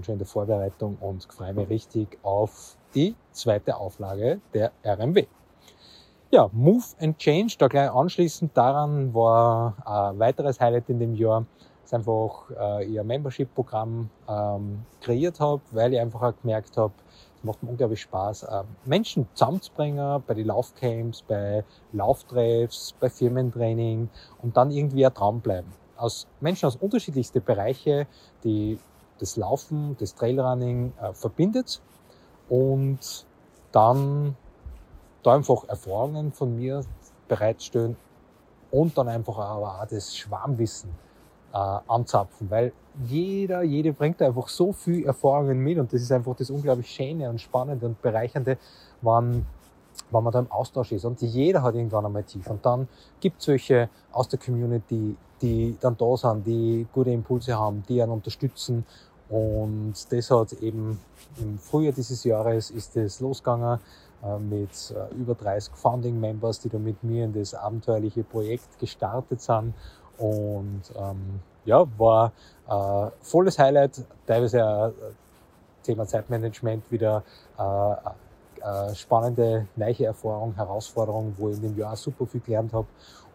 [0.02, 5.26] schon in der Vorbereitung und freue mich richtig auf die zweite Auflage der RMW.
[6.30, 11.46] Ja, Move and Change, da gleich anschließend daran war ein weiteres Highlight in dem Jahr
[11.88, 16.92] ist einfach äh, ihr Membership-Programm ähm, kreiert habe, weil ich einfach auch gemerkt habe,
[17.38, 24.10] es macht mir unglaublich Spaß, äh, Menschen zusammenzubringen bei den Laufcamps, bei Lauftreffs, bei Firmentraining
[24.42, 25.72] und dann irgendwie ein Traum bleiben.
[25.96, 28.06] Aus Menschen aus unterschiedlichsten Bereiche,
[28.44, 28.78] die
[29.18, 31.80] das Laufen, das Trailrunning äh, verbindet
[32.50, 33.24] und
[33.72, 34.36] dann
[35.22, 36.84] da einfach Erfahrungen von mir
[37.28, 37.96] bereitstellen
[38.70, 41.07] und dann einfach aber auch das Schwarmwissen
[41.52, 42.72] äh, anzapfen, weil
[43.04, 47.30] jeder, jede bringt einfach so viel Erfahrungen mit und das ist einfach das unglaublich Schöne
[47.30, 48.58] und Spannende und Bereichernde,
[49.02, 49.46] wann,
[50.10, 51.04] wann man da im Austausch ist.
[51.04, 52.48] Und jeder hat irgendwann einmal tief.
[52.48, 52.88] Und dann
[53.20, 58.02] gibt es welche aus der Community, die dann da sind, die gute Impulse haben, die
[58.02, 58.84] einen unterstützen.
[59.28, 60.98] Und das hat eben
[61.38, 63.78] im Frühjahr dieses Jahres ist es losgegangen
[64.24, 68.78] äh, mit äh, über 30 Founding Members, die da mit mir in das abenteuerliche Projekt
[68.80, 69.74] gestartet sind
[70.18, 72.32] Und ähm, ja, war
[72.68, 74.92] äh, volles Highlight, teilweise äh,
[75.84, 77.22] Thema Zeitmanagement wieder
[77.58, 77.92] äh,
[78.60, 82.86] äh, spannende, neue Erfahrung, Herausforderung, wo ich in dem Jahr super viel gelernt habe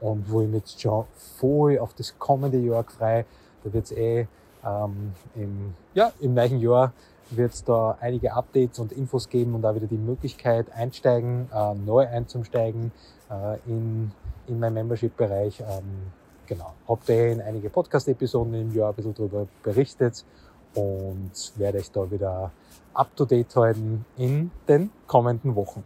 [0.01, 1.05] und wo ich mich jetzt schon
[1.37, 3.25] voll auf das kommende Jahr freue.
[3.63, 4.27] Da wird es eh
[4.65, 6.93] ähm, im, ja, im neuen Jahr
[7.29, 11.73] wird es da einige Updates und Infos geben und auch wieder die Möglichkeit einsteigen, äh,
[11.73, 12.91] neu einzusteigen
[13.29, 14.11] äh, in,
[14.47, 15.61] in meinen Membership-Bereich.
[15.61, 16.11] Ähm,
[16.47, 20.25] genau, habe in einige Podcast-Episoden im Jahr ein bisschen darüber berichtet
[20.75, 22.51] und werde euch da wieder
[22.93, 25.84] up-to-date halten in den kommenden Wochen.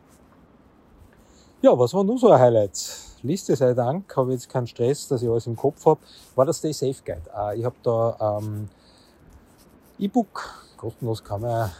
[1.61, 3.07] Ja, was war nun so ein Highlight?
[3.23, 5.99] Liste sei Dank, habe jetzt keinen Stress, dass ich alles im Kopf habe,
[6.35, 7.23] war das Stay Safe Guide.
[7.35, 8.69] Äh, ich habe da ähm,
[9.97, 11.71] E-Book, kostenlos kann man,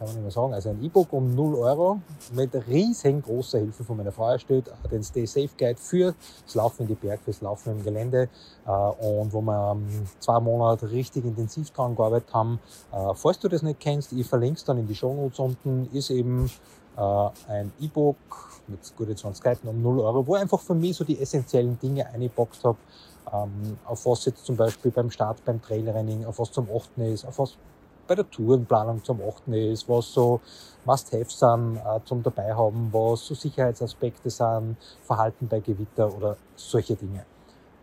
[0.00, 2.00] kann man nicht mehr sagen, also ein E-Book um 0 Euro
[2.32, 6.14] mit riesengroßer Hilfe von meiner Frau erstellt, den Stay Safe Guide für
[6.46, 8.30] das Laufen in die Berg, fürs Laufen im Gelände
[8.66, 9.86] äh, und wo wir ähm,
[10.18, 12.58] zwei Monate richtig intensiv dran gearbeitet haben.
[12.90, 15.90] Äh, falls du das nicht kennst, ich verlinke es dann in die Show Notes unten,
[15.92, 16.50] ist eben
[16.96, 18.16] äh, ein E-Book
[18.68, 21.78] mit gute 20 Seiten um 0 Euro, wo ich einfach für mich so die essentiellen
[21.78, 22.78] Dinge eingeboxt habe,
[23.30, 27.26] ähm, auf was jetzt zum Beispiel beim Start, beim Trailrunning, auf was zum Achten ist,
[27.26, 27.58] auf was
[28.10, 30.40] bei der Tourenplanung zum Achten ist, was so
[30.84, 36.96] Must-Haves sind äh, zum dabei haben, was so Sicherheitsaspekte sind, Verhalten bei Gewitter oder solche
[36.96, 37.24] Dinge.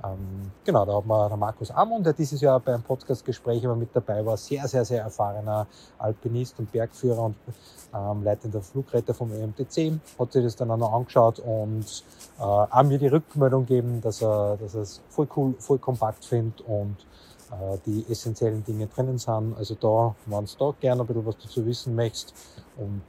[0.03, 3.95] Ähm, genau, da hat man der Markus Amund, der dieses Jahr beim Podcastgespräch immer mit
[3.95, 5.65] dabei war, sehr, sehr, sehr erfahrener
[5.97, 7.35] Alpinist und Bergführer und
[7.95, 12.03] ähm, leitender Flugretter vom EMTC, hat sich das dann auch noch angeschaut und
[12.37, 16.25] äh, auch mir die Rückmeldung gegeben, dass er, dass er es voll cool, voll kompakt
[16.25, 16.97] findet und
[17.85, 19.55] die essentiellen Dinge drinnen sind.
[19.57, 22.33] Also da, wenn du da gerne ein bisschen was dazu wissen möchtest,
[22.77, 23.01] und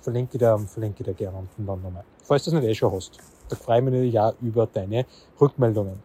[0.00, 2.04] verlinke ich dir, verlinke ich dir gerne unten dann nochmal.
[2.22, 3.18] Falls du es nicht eh schon hast.
[3.48, 5.06] Da freue ich mich ja über deine
[5.40, 6.02] Rückmeldungen.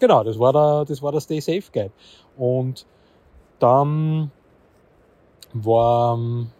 [0.00, 1.92] Genau, das war der, das war der Stay Safe Guide.
[2.36, 2.86] Und
[3.58, 4.30] dann
[5.52, 6.50] war ähm,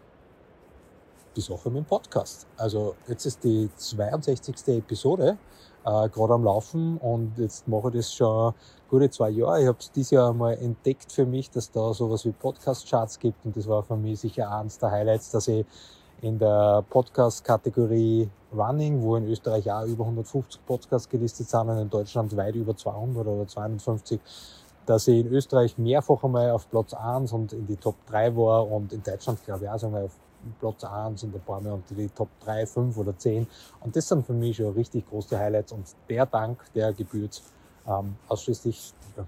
[1.37, 2.47] die Sache mit dem Podcast.
[2.57, 4.69] Also jetzt ist die 62.
[4.69, 5.39] Episode
[5.85, 8.55] äh, gerade am Laufen und jetzt mache ich das schon
[8.95, 9.61] gute zwei Jahre.
[9.61, 13.45] Ich habe es dieses Jahr mal entdeckt für mich, dass da sowas wie Podcast-Charts gibt
[13.45, 15.67] und das war für mich sicher eines der Highlights, dass ich
[16.23, 21.91] in der Podcast-Kategorie Running, wo in Österreich auch über 150 Podcasts gelistet sind und in
[21.91, 24.21] Deutschland weit über 200 oder 250,
[24.87, 28.71] dass ich in Österreich mehrfach einmal auf Platz 1 und in die Top 3 war
[28.71, 30.13] und in Deutschland glaube ich auch einmal auf
[30.61, 33.45] Platz 1 und ein paar Mal unter die Top 3, 5 oder 10.
[33.81, 37.43] Und das sind für mich schon richtig große Highlights und der Dank, der gebührt
[37.87, 39.27] ähm, ausschließlich ja,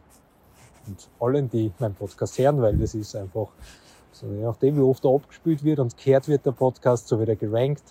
[0.86, 3.48] und allen, die meinen Podcast hören, weil das ist einfach
[4.12, 7.28] so, je nachdem, wie oft er abgespielt wird und gehört wird, der Podcast, so wird
[7.28, 7.82] er gerankt.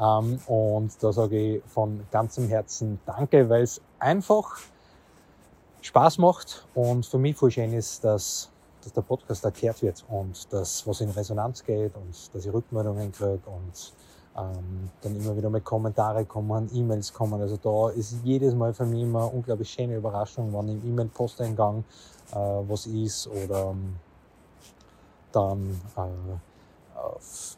[0.00, 4.58] Ähm, und da sage ich von ganzem Herzen Danke, weil es einfach
[5.82, 8.50] Spaß macht und für mich voll schön ist, dass,
[8.82, 13.12] dass der Podcast erklärt wird und dass was in Resonanz geht und dass ich Rückmeldungen
[13.12, 13.92] kriege und
[14.36, 17.40] ähm, dann immer wieder mal Kommentare kommen, E-Mails kommen.
[17.40, 21.84] Also da ist jedes Mal für mich immer unglaublich schöne Überraschung, wann im E-Mail-Posteingang
[22.32, 23.96] äh, was ist oder ähm,
[25.32, 26.38] dann äh,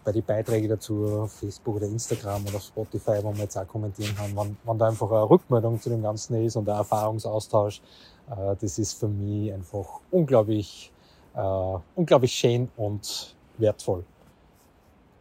[0.04, 4.30] bei den Beiträgen dazu Facebook oder Instagram oder Spotify, wo man jetzt auch kommentieren kann,
[4.34, 7.82] wann, wann da einfach eine Rückmeldung zu dem Ganzen ist und ein Erfahrungsaustausch,
[8.30, 10.92] äh, das ist für mich einfach unglaublich,
[11.34, 14.04] äh, unglaublich schön und wertvoll.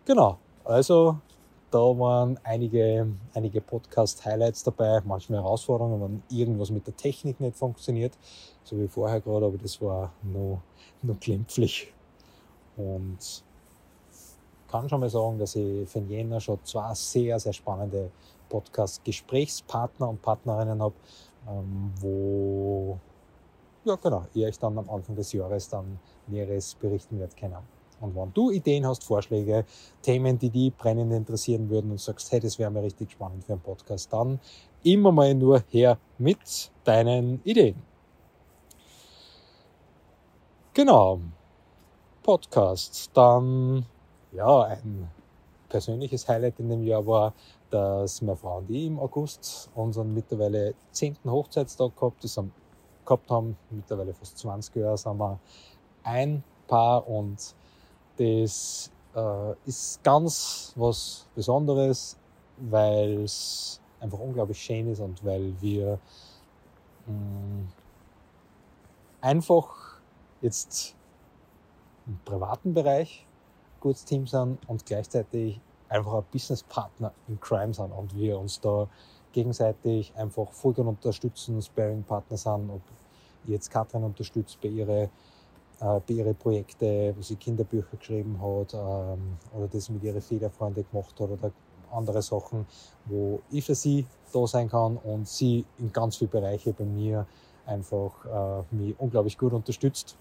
[0.05, 1.17] Genau, also
[1.71, 8.17] da waren einige, einige Podcast-Highlights dabei, manchmal Herausforderungen, wenn irgendwas mit der Technik nicht funktioniert,
[8.63, 10.61] so wie vorher gerade, aber das war nur,
[11.01, 11.93] nur glimpflich.
[12.77, 13.43] Und
[14.69, 18.11] kann schon mal sagen, dass ich für den Jänner schon zwei sehr, sehr spannende
[18.49, 20.95] Podcast-Gesprächspartner und Partnerinnen habe,
[21.49, 22.99] ähm, wo
[23.83, 27.80] ja genau, ihr euch dann am Anfang des Jahres dann Näheres berichten werdet können.
[28.01, 29.65] Und wenn du Ideen hast, Vorschläge,
[30.01, 33.53] Themen, die die brennend interessieren würden und sagst, hey, das wäre mir richtig spannend für
[33.53, 34.39] einen Podcast, dann
[34.83, 37.75] immer mal nur her mit deinen Ideen.
[40.73, 41.19] Genau.
[42.23, 43.11] Podcast.
[43.13, 43.85] Dann,
[44.31, 45.09] ja, ein
[45.69, 47.33] persönliches Highlight in dem Jahr war,
[47.69, 52.53] dass meine Frau und ich im August unseren mittlerweile zehnten Hochzeitstag gehabt, das haben,
[53.05, 53.57] gehabt haben.
[53.69, 55.39] Mittlerweile fast 20 Jahre sind wir
[56.03, 57.55] ein Paar und
[58.17, 62.17] das äh, ist ganz was Besonderes,
[62.57, 65.99] weil es einfach unglaublich schön ist und weil wir
[67.07, 67.67] mh, mm,
[69.21, 69.99] einfach
[70.41, 70.95] jetzt
[72.07, 73.25] im privaten Bereich
[73.79, 78.87] gutes Team sind und gleichzeitig einfach ein Businesspartner in Crime sind und wir uns da
[79.33, 82.81] gegenseitig einfach und unterstützen, Sparing-Partner sind, ob
[83.45, 85.09] jetzt Katrin unterstützt bei ihren äh,
[85.81, 91.19] bei ihren Projekten, wo sie Kinderbücher geschrieben hat ähm, oder das mit ihren Federfreunden gemacht
[91.19, 91.51] hat oder
[91.91, 92.67] andere Sachen,
[93.05, 97.25] wo ich für sie da sein kann und sie in ganz vielen Bereichen bei mir
[97.65, 100.17] einfach äh, mich unglaublich gut unterstützt.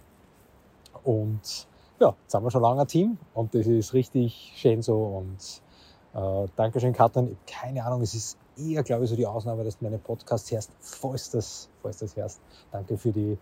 [1.04, 1.68] Und
[2.00, 5.62] ja, jetzt haben wir schon lange ein Team und das ist richtig schön so und
[6.14, 7.36] äh, Dankeschön, Katrin.
[7.46, 10.72] Keine Ahnung, es ist eher, glaube ich, so die Ausnahme, dass du meine Podcasts hörst,
[10.80, 12.40] falls das, falls das hörst.
[12.72, 13.38] Danke für die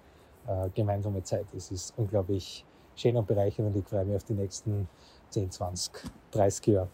[0.49, 1.47] äh, gemeinsame Zeit.
[1.55, 2.65] Es ist unglaublich
[2.97, 4.89] schön und bereichernd und ich freue mich auf die nächsten
[5.31, 5.93] 10, 20,
[6.33, 6.89] 30 Jahre.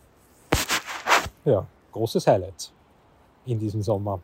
[1.44, 2.72] Ja, großes Highlight
[3.46, 4.20] in diesem Sommer.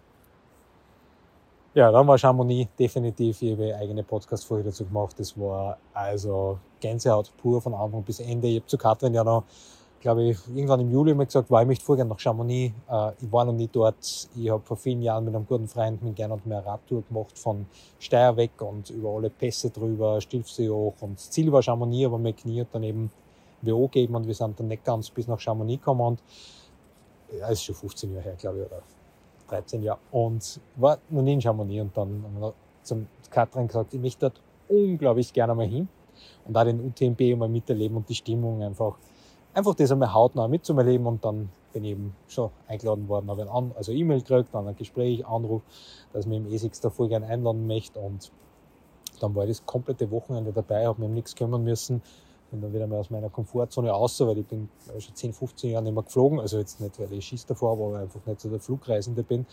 [1.72, 5.14] Ja, dann war Chamonix definitiv ihre eigene Podcast-Folge dazu gemacht.
[5.18, 8.48] Das war also Gänsehaut pur von Anfang bis Ende.
[8.48, 9.44] Ich habe zu Katrin ja noch
[10.00, 12.74] glaube ich, irgendwann im Juli mal gesagt, war ich möchte vorgehen nach Chamonix.
[12.90, 14.28] Äh, ich war noch nie dort.
[14.34, 17.66] Ich habe vor vielen Jahren mit einem guten Freund mit Gernot mehr Radtour gemacht von
[17.98, 20.94] Steyr weg und über alle Pässe drüber, Stilfsee hoch.
[21.00, 23.10] Und das Ziel war Chamonix, aber mein Knie dann eben
[23.62, 26.00] WO gegeben und wir sind dann nicht ganz bis nach Chamonix gekommen.
[26.00, 26.22] Und
[27.38, 28.82] ja, ist schon 15 Jahre her, glaube ich, oder
[29.48, 30.00] 13 Jahre.
[30.10, 34.30] Und war noch nie in Chamonix und dann haben wir zum Katrin gesagt, ich möchte
[34.30, 35.88] dort unglaublich gerne mal hin
[36.46, 38.96] und da den UTMB mal miterleben und die Stimmung einfach
[39.54, 43.72] einfach das einmal hautnah mitzuerleben und dann bin ich eben schon eingeladen worden, habe ein
[43.76, 45.62] also E-Mail gekriegt, dann ein Gespräch, Anruf,
[46.12, 48.30] dass mich im E6 da voll gerne einladen möchte und
[49.20, 52.02] dann war ich das komplette Wochenende dabei, habe mich um nichts kümmern müssen,
[52.50, 55.84] bin dann wieder mal aus meiner Komfortzone raus, weil ich bin schon 10, 15 Jahre
[55.84, 58.48] nicht mehr geflogen, also jetzt nicht, weil ich Schiss davor habe, aber einfach nicht so
[58.48, 59.46] der Flugreisende bin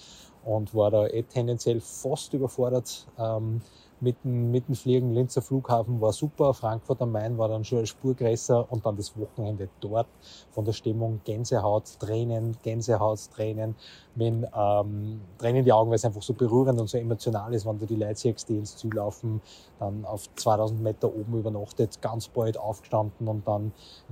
[0.45, 3.61] und war da eh tendenziell fast überfordert, ähm,
[3.99, 5.13] mit dem, mit dem Fliegen.
[5.13, 8.95] Linzer Flughafen war super, Frankfurt am Main war dann schon eine Spur größer und dann
[8.95, 10.07] das Wochenende dort
[10.51, 13.75] von der Stimmung Gänsehaut, Tränen, Gänsehaut, Tränen,
[14.15, 17.77] wenn ähm, Tränen die Augen, weil es einfach so berührend und so emotional ist, wenn
[17.77, 19.41] du die Leute siehst, die ins Ziel laufen,
[19.79, 23.71] dann auf 2000 Meter oben übernachtet, ganz bald aufgestanden und dann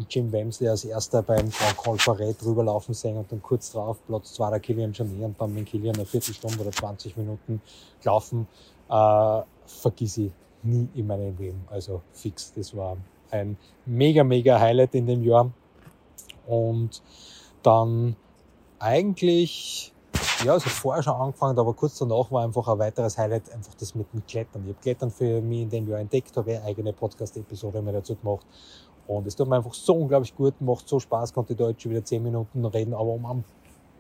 [0.10, 3.98] Jim Wemsley als erster beim Grand Col Forêt drüber laufen sehen und dann kurz drauf
[4.06, 7.62] Platz 2 der Kilian Jornet und dann mit Kilian eine Viertelstunde oder 20 Minuten
[8.02, 8.48] gelaufen.
[8.90, 10.32] Äh, vergiss ich
[10.64, 11.66] nie in meinem Leben.
[11.70, 12.54] Also fix.
[12.54, 12.98] Das war
[13.32, 15.52] ein mega, mega Highlight in dem Jahr.
[16.48, 17.02] Und
[17.64, 18.16] dann
[18.80, 19.92] eigentlich,
[20.44, 23.96] ja, also vorher schon angefangen, aber kurz danach war einfach ein weiteres Highlight einfach das
[23.96, 24.64] mit dem Klettern.
[24.64, 28.16] Ich habe Klettern für mich in dem Jahr entdeckt, habe eine eigene Podcast-Episode mir dazu
[28.16, 28.46] gemacht.
[29.08, 32.04] Und es tut mir einfach so unglaublich gut, macht so Spaß, konnte ich Deutsch wieder
[32.04, 33.44] zehn Minuten reden, aber um,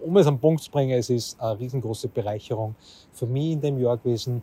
[0.03, 2.75] um es am Punkt zu bringen, es ist eine riesengroße Bereicherung
[3.13, 4.41] für mich in dem Jahr gewesen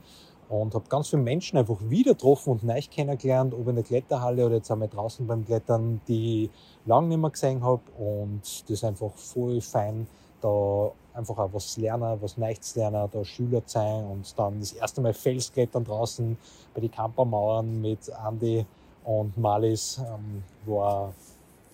[0.52, 4.44] und habe ganz viele Menschen einfach wieder getroffen und neu kennengelernt, ob in der Kletterhalle
[4.44, 6.50] oder jetzt einmal draußen beim Klettern, die ich
[6.84, 10.06] lange nicht mehr gesehen habe und das ist einfach voll fein,
[10.42, 15.00] da einfach auch was lernen, was Neues lernen, da Schüler sein und dann das erste
[15.00, 16.36] Mal Felsklettern draußen
[16.74, 18.66] bei den Campermauern mit Andy
[19.04, 21.14] und Malis ähm, war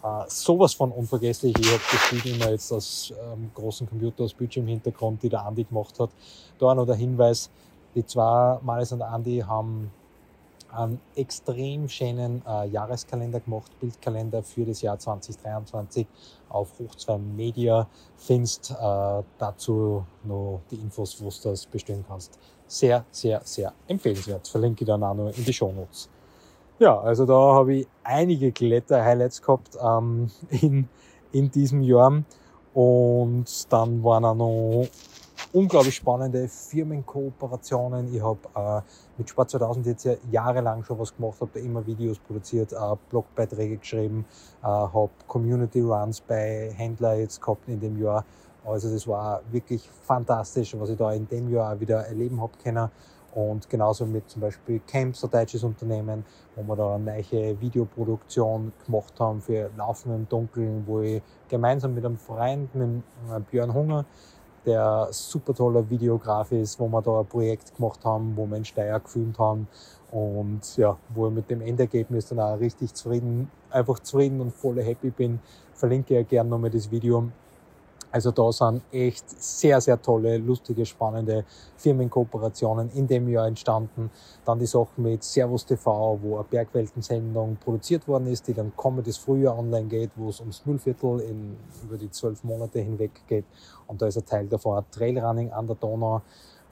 [0.04, 1.52] äh, sowas von unvergesslich.
[1.58, 5.64] Ich habe das Bild immer jetzt aus ähm, großen Computer, aus Bildschirmhintergrund, die der Andi
[5.64, 6.10] gemacht hat.
[6.60, 7.50] Da noch der Hinweis,
[7.94, 9.90] die zwei, Maris und Andy, haben
[10.70, 16.06] einen extrem schönen äh, Jahreskalender gemacht, Bildkalender für das Jahr 2023
[16.48, 18.70] auf Hoch 2 Media findest.
[18.70, 22.38] Äh, dazu noch die Infos, wo du das bestellen kannst.
[22.66, 24.46] Sehr, sehr, sehr empfehlenswert.
[24.46, 26.08] Verlinke ich dann auch noch in die Show Notes.
[26.78, 30.88] Ja, also da habe ich einige Kletter-Highlights gehabt ähm, in,
[31.32, 32.22] in diesem Jahr.
[32.74, 34.86] Und dann waren auch noch
[35.52, 38.14] unglaublich spannende Firmenkooperationen.
[38.14, 38.82] Ich habe äh,
[39.16, 42.76] mit Sport 2000 jetzt ja jahrelang schon was gemacht, habe da immer Videos produziert, äh,
[43.10, 44.24] Blogbeiträge geschrieben,
[44.62, 48.24] äh, habe Community Runs bei Händler jetzt gehabt in dem Jahr.
[48.64, 52.90] Also das war wirklich fantastisch, was ich da in dem Jahr wieder erleben habe können.
[53.34, 56.24] Und genauso mit zum Beispiel Camps, ein deutsches Unternehmen,
[56.56, 61.94] wo wir da eine neue Videoproduktion gemacht haben für Laufen im Dunkeln, wo ich gemeinsam
[61.94, 64.04] mit einem Freund, mit äh, Björn Hunger,
[64.66, 68.64] der super toller Videograf ist, wo wir da ein Projekt gemacht haben, wo wir in
[68.64, 69.68] Steyr gefilmt haben
[70.10, 74.82] und ja, wo ich mit dem Endergebnis dann auch richtig zufrieden, einfach zufrieden und voll
[74.82, 75.40] happy bin,
[75.74, 77.28] verlinke ja gerne nochmal das Video.
[78.10, 81.44] Also da sind echt sehr, sehr tolle, lustige, spannende
[81.76, 84.10] Firmenkooperationen in dem Jahr entstanden.
[84.44, 89.18] Dann die Sache mit Servus TV, wo eine Bergweltensendung produziert worden ist, die dann kommendes
[89.18, 93.44] Frühjahr online geht, wo es ums Müllviertel in, über die zwölf Monate hinweg geht.
[93.86, 96.22] Und da ist ein Teil davon ein Trailrunning an der Donau,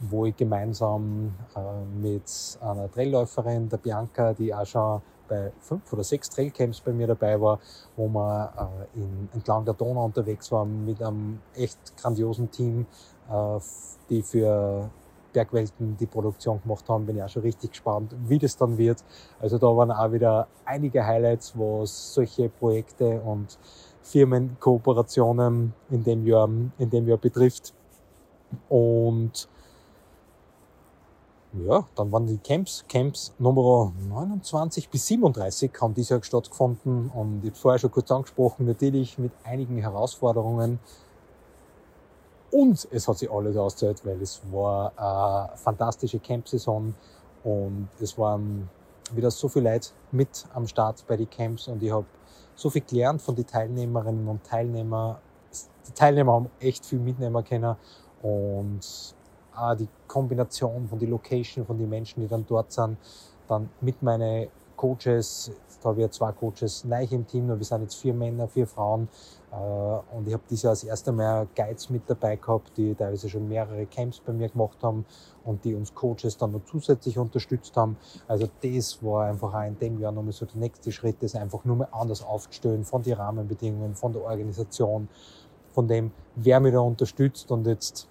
[0.01, 1.61] wo ich gemeinsam äh,
[2.01, 7.07] mit einer Trailläuferin, der Bianca, die auch schon bei fünf oder sechs Trailcamps bei mir
[7.07, 7.59] dabei war,
[7.97, 8.53] wo wir
[8.95, 12.87] äh, in, entlang der Donau unterwegs waren mit einem echt grandiosen Team
[13.31, 13.59] äh,
[14.09, 14.91] die für
[15.33, 19.05] Bergwelten die Produktion gemacht haben, bin ich auch schon richtig gespannt, wie das dann wird.
[19.39, 23.59] Also da waren auch wieder einige Highlights, was solche Projekte und
[24.03, 27.75] Firmenkooperationen in dem Jahr, in dem Jahr betrifft.
[28.69, 29.49] Und
[31.65, 32.85] ja, dann waren die Camps.
[32.89, 38.11] Camps Nummer 29 bis 37 haben dieses Jahr stattgefunden und ich habe vorher schon kurz
[38.11, 40.79] angesprochen, natürlich mit einigen Herausforderungen.
[42.51, 46.95] Und es hat sich alles ausgezahlt, weil es war eine fantastische Camp-Saison
[47.45, 48.69] und es waren
[49.13, 52.07] wieder so viele Leute mit am Start bei den Camps und ich habe
[52.55, 55.17] so viel gelernt von den Teilnehmerinnen und Teilnehmern.
[55.87, 57.77] Die Teilnehmer haben echt viel mitnehmen können
[58.23, 59.15] und
[59.57, 62.97] auch die Kombination von die Location, von den Menschen, die dann dort sind,
[63.49, 65.51] dann mit meinen Coaches,
[65.83, 68.67] da habe ich ja zwei Coaches neu im Team, wir sind jetzt vier Männer, vier
[68.67, 69.09] Frauen.
[69.51, 69.57] Äh,
[70.17, 73.49] und ich habe dieses Jahr das erste Mal Guides mit dabei gehabt, die teilweise schon
[73.49, 75.07] mehrere Camps bei mir gemacht haben
[75.45, 77.97] und die uns Coaches dann noch zusätzlich unterstützt haben.
[78.29, 81.65] Also das war einfach auch in dem Jahr nochmal so der nächste Schritt, das einfach
[81.65, 85.09] nur mal anders aufzustellen von den Rahmenbedingungen, von der Organisation,
[85.73, 87.51] von dem, wer mich da unterstützt.
[87.51, 88.09] Und jetzt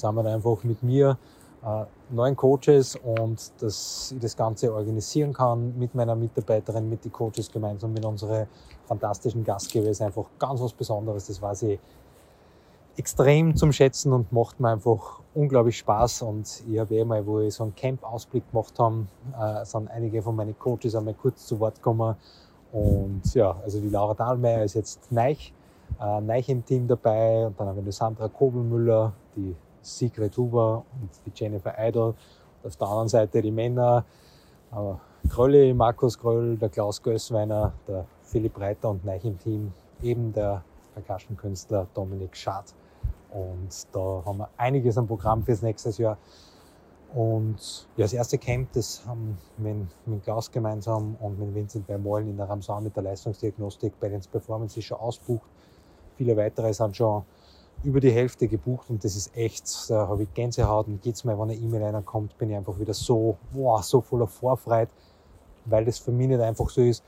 [0.00, 1.18] sind wir einfach mit mir
[1.64, 7.12] äh, neun Coaches und dass ich das Ganze organisieren kann mit meiner Mitarbeiterin, mit den
[7.12, 8.46] Coaches gemeinsam mit unseren
[8.86, 11.26] fantastischen Gastgeber ist einfach ganz was Besonderes.
[11.26, 11.78] Das war sie
[12.96, 16.22] extrem zum Schätzen und macht mir einfach unglaublich Spaß.
[16.22, 19.06] Und ich habe eh mal, wo ich so einen Camp-Ausblick gemacht habe,
[19.38, 22.16] äh, sind einige von meinen Coaches einmal kurz zu Wort gekommen.
[22.72, 25.34] Und ja, also die Laura Dahlmeier ist jetzt neu,
[26.00, 27.46] äh, neu im Team dabei.
[27.46, 32.14] Und dann haben wir die Sandra Kobelmüller, die Sigrid Huber und die Jennifer Idol.
[32.62, 34.04] Und auf der anderen Seite die Männer,
[34.72, 40.32] äh, Krölli, Markus Kröll, der Klaus Gößweiner, der Philipp Reiter und neu im Team eben
[40.32, 40.64] der
[40.94, 42.74] Percussion-Künstler Dominik Schad.
[43.30, 46.18] Und da haben wir einiges am Programm fürs nächste Jahr.
[47.14, 49.74] Und ja, das erste Camp, das haben wir
[50.06, 54.08] mit, Klaus gemeinsam und mit Vincent bei Mollen in der Ramsau mit der Leistungsdiagnostik bei
[54.08, 55.48] den Performance ist schon ausbucht.
[56.16, 57.24] Viele weitere sind schon
[57.82, 61.32] über die Hälfte gebucht und das ist echt, da habe ich Gänsehaut und geht's mir,
[61.32, 64.90] wenn eine E-Mail reinkommt, bin ich einfach wieder so, wow, so voller Vorfreude,
[65.64, 67.02] weil das für mich nicht einfach so ist,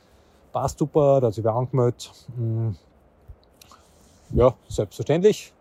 [0.52, 2.76] passt super, da hat sich wer angemeldet, hm,
[4.30, 5.52] ja, selbstverständlich,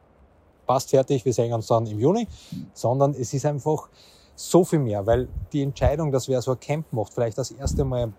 [0.66, 2.28] passt fertig, wir sehen uns dann im Juni,
[2.74, 3.90] sondern es ist einfach
[4.36, 7.84] so viel mehr, weil die Entscheidung, dass wer so ein Camp macht, vielleicht das erste
[7.84, 8.14] Mal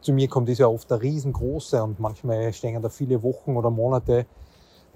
[0.00, 3.70] zu mir kommt, ist ja oft eine riesengroße und manchmal stehen da viele Wochen oder
[3.70, 4.24] Monate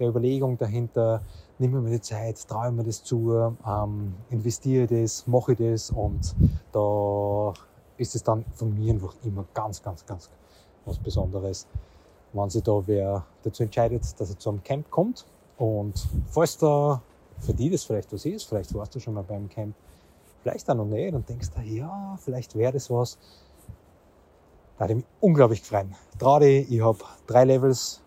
[0.01, 1.21] der Überlegung dahinter,
[1.59, 6.35] nehme mir die Zeit, traue mir das zu, ähm, investiere das, mache das und
[6.71, 7.53] da
[7.97, 10.29] ist es dann von mir einfach immer ganz, ganz, ganz
[10.85, 11.67] was Besonderes,
[12.33, 15.25] wenn sich da wer dazu entscheidet, dass er zu einem Camp kommt.
[15.57, 15.93] Und
[16.31, 17.01] falls da
[17.39, 19.75] für die das vielleicht was ist, vielleicht warst du schon mal beim Camp,
[20.41, 23.19] vielleicht auch noch nicht und denkst da, ja, vielleicht wäre das was,
[24.79, 25.85] da ich mich unglaublich gefreut.
[26.19, 28.01] Dich, ich habe drei Levels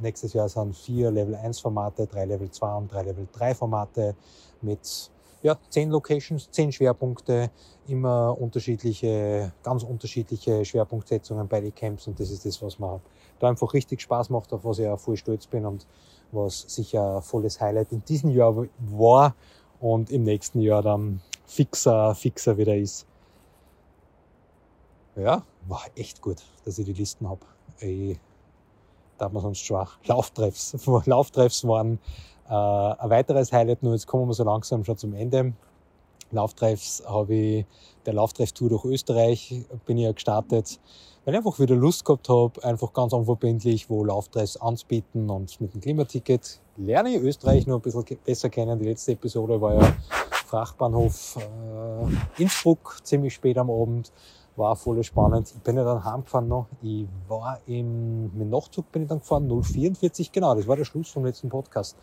[0.00, 4.14] nächstes Jahr sind vier Level 1 Formate, drei Level 2 und drei Level 3 Formate
[4.60, 5.10] mit
[5.42, 7.50] ja, zehn Locations, zehn Schwerpunkte,
[7.88, 13.00] immer unterschiedliche, ganz unterschiedliche Schwerpunktsetzungen bei den Camps und das ist das, was mir
[13.40, 15.86] da einfach richtig Spaß macht, auf was ich auch voll stolz bin und
[16.30, 19.34] was sicher ein volles Highlight in diesem Jahr war
[19.80, 23.06] und im nächsten Jahr dann fixer, fixer wieder ist.
[25.16, 27.44] Ja, war echt gut, dass ich die Listen habe
[29.22, 30.76] da hat man sonst schon auch Lauftreffs.
[31.06, 32.00] Lauftreffs waren
[32.48, 35.52] äh, ein weiteres Highlight, nur jetzt kommen wir so langsam schon zum Ende.
[36.32, 37.66] Lauftreffs habe ich,
[38.04, 40.80] der Lauftreff-Tour durch Österreich bin ich ja gestartet,
[41.24, 45.74] weil ich einfach wieder Lust gehabt habe, einfach ganz unverbindlich, wo Lauftreffs anzubieten und mit
[45.74, 48.78] dem Klimaticket lerne ich Österreich noch ein bisschen besser kennen.
[48.78, 49.94] Die letzte Episode war ja
[50.46, 54.10] Frachtbahnhof äh, Innsbruck, ziemlich spät am Abend
[54.56, 55.52] war voll spannend.
[55.54, 56.66] Ich bin ja dann heimgefahren noch.
[56.82, 61.10] Ich war im, mit Nachtzug bin ich dann gefahren, 044, genau, das war der Schluss
[61.10, 61.96] vom letzten Podcast.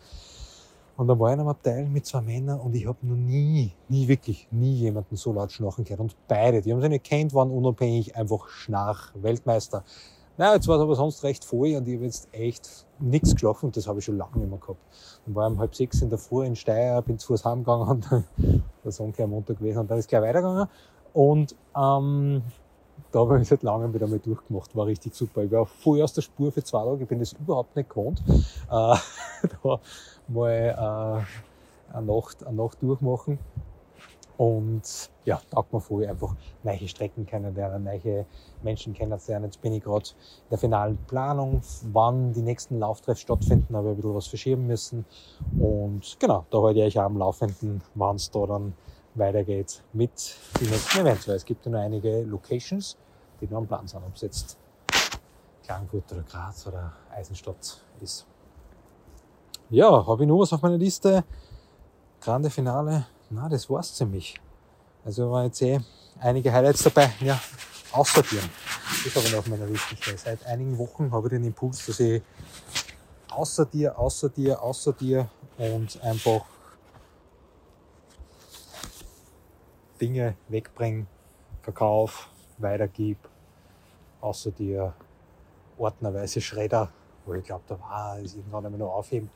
[0.96, 3.72] Und dann war ich in einem Abteil mit zwei Männern und ich habe noch nie,
[3.88, 6.00] nie wirklich, nie jemanden so laut schnarchen gehört.
[6.00, 9.82] Und beide, die haben sich nicht kennt, waren unabhängig einfach Schnarch-Weltmeister.
[10.36, 13.66] Na, jetzt war es aber sonst recht voll und ich habe jetzt echt nichts geschlafen
[13.66, 14.80] und das habe ich schon lange nicht mehr gehabt.
[15.26, 17.88] Dann war ich um halb sechs in der Früh in Steyr, bin zu Fuß heimgegangen
[17.88, 18.10] und
[18.84, 20.66] der gleich am Montag gewesen und dann ist gleich weitergegangen.
[21.12, 22.42] Und ähm,
[23.12, 25.42] da habe ich seit langem wieder mal durchgemacht, war richtig super.
[25.42, 28.22] Ich war voll aus der Spur für zwei Tage, ich bin das überhaupt nicht gewohnt.
[28.70, 28.94] Äh,
[29.64, 29.80] da
[30.28, 31.24] mal
[31.92, 33.38] äh, eine, Nacht, eine Nacht durchmachen.
[34.36, 38.24] Und ja, taugt mir voll einfach neue Strecken kennenlernen, neue
[38.62, 39.46] Menschen kennenzulernen.
[39.46, 41.60] Jetzt bin ich gerade in der finalen Planung,
[41.92, 45.04] wann die nächsten Lauftreffs stattfinden, habe ich ein bisschen was verschieben müssen.
[45.58, 48.72] Und genau, da halte ich euch auch am Laufenden, wann es da dann
[49.14, 52.96] weitergeht mit den nächsten Events, weil es gibt ja noch einige Locations,
[53.40, 54.58] die noch am Plan sind, ob es jetzt
[55.64, 58.26] Klagenfurt oder Graz oder Eisenstadt ist.
[59.68, 61.24] Ja, habe ich noch was auf meiner Liste?
[62.20, 63.06] Grande Finale?
[63.30, 64.40] Na, das war's ziemlich.
[65.04, 65.80] Also war jetzt eh
[66.18, 67.12] einige Highlights dabei.
[67.20, 67.40] Ja,
[67.92, 68.48] aussortieren.
[69.04, 70.18] Das habe ich noch auf meiner Liste stehen.
[70.18, 72.20] Seit einigen Wochen habe ich den Impuls, dass ich
[73.30, 76.42] aussortiere, aussortiere, aussortiere und einfach
[80.00, 81.06] Dinge wegbringe,
[81.62, 82.28] verkauf,
[82.58, 83.18] weitergib,
[84.20, 84.94] aussortiere,
[85.78, 86.90] ordnerweise Schredder,
[87.26, 89.30] wo ich glaube, da war es irgendwann einmal noch aufheben.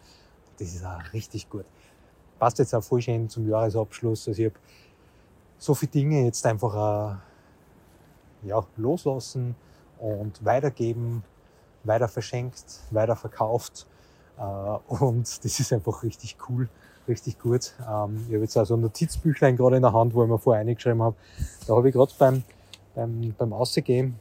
[0.59, 1.65] Das ist auch richtig gut.
[2.39, 4.29] Passt jetzt auch voll schön zum Jahresabschluss.
[4.29, 4.61] Also ich habe
[5.59, 7.19] so viele Dinge jetzt einfach
[8.43, 9.55] ja, loslassen
[9.99, 11.25] und weitergeben,
[11.85, 13.87] weiter verschenkt, weiter verkauft.
[14.39, 16.69] Äh, und das ist einfach richtig cool,
[17.09, 17.75] richtig gut.
[17.81, 20.61] Ähm, ich habe jetzt also ein Notizbüchlein gerade in der Hand, wo ich mir vorher
[20.61, 21.17] eingeschrieben habe.
[21.67, 22.43] Da habe ich gerade beim,
[22.95, 24.19] beim, beim Aussehen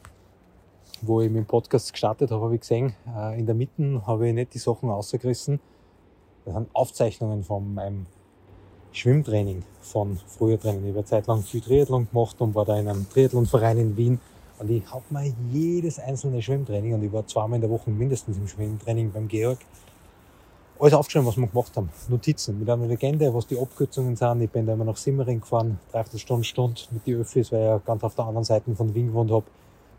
[1.06, 4.28] wo ich mit dem Podcast gestartet habe, habe ich gesehen, äh, in der Mitte habe
[4.28, 5.60] ich nicht die Sachen rausgerissen.
[6.44, 8.06] Das sind Aufzeichnungen von meinem
[8.92, 10.82] Schwimmtraining von früher Training.
[10.82, 13.96] Ich habe eine Zeit lang viel Triathlon gemacht und war da in einem Triathlonverein in
[13.96, 14.20] Wien.
[14.58, 18.36] Und ich habe mir jedes einzelne Schwimmtraining, und ich war zweimal in der Woche mindestens
[18.36, 19.58] im Schwimmtraining beim Georg,
[20.84, 21.88] alles aufgeschrieben, was wir gemacht haben.
[22.08, 24.42] Notizen mit einer Legende, was die Abkürzungen sind.
[24.42, 27.66] Ich bin da immer nach Simmering gefahren, dreiviertel Stunde, Stunde mit den Öffis, weil ich
[27.66, 29.46] ja ganz auf der anderen Seite von Wien gewohnt habe.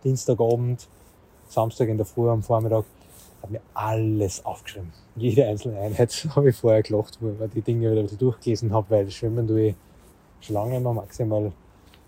[0.03, 0.87] Dienstagabend,
[1.49, 2.85] Samstag in der Früh am Vormittag,
[3.41, 4.93] habe mir alles aufgeschrieben.
[5.15, 9.09] Jede einzelne Einheit habe ich vorher gelacht, wo ich die Dinge wieder durchgelesen habe, weil
[9.09, 9.75] Schwimmen tue ich
[10.41, 11.51] schon lange immer, maximal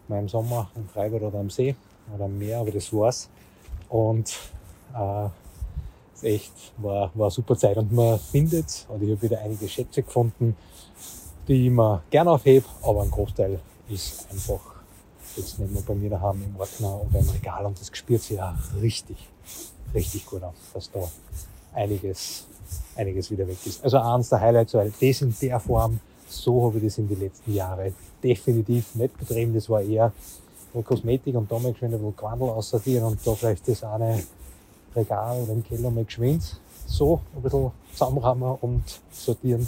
[0.08, 1.76] mal im Sommer im Freibad oder am See
[2.14, 3.28] oder am Meer, aber das war's.
[3.90, 4.38] Und
[4.94, 5.30] äh,
[6.24, 10.55] echt war, war super Zeit und man findet, und ich habe wieder einige Schätze gefunden,
[11.47, 13.59] die ich mir gerne aufhebe, aber ein Großteil
[13.89, 14.59] ist einfach
[15.36, 18.38] jetzt nicht nur bei mir daheim im Ordner oder im Regal und das spürt sich
[18.38, 19.18] ja richtig,
[19.93, 20.99] richtig gut an, dass da
[21.74, 22.45] einiges,
[22.95, 23.84] einiges wieder weg ist.
[23.84, 27.20] Also eins der Highlights, weil das in der Form, so habe ich das in den
[27.20, 29.53] letzten Jahren definitiv nicht betrieben.
[29.53, 30.11] Das war eher
[30.84, 34.24] Kosmetik und da mal geschwind ein Quandel aussortieren und da vielleicht das eine
[34.96, 39.68] Regal oder im Keller mal geschwind so ein bisschen zusammenrammen und sortieren.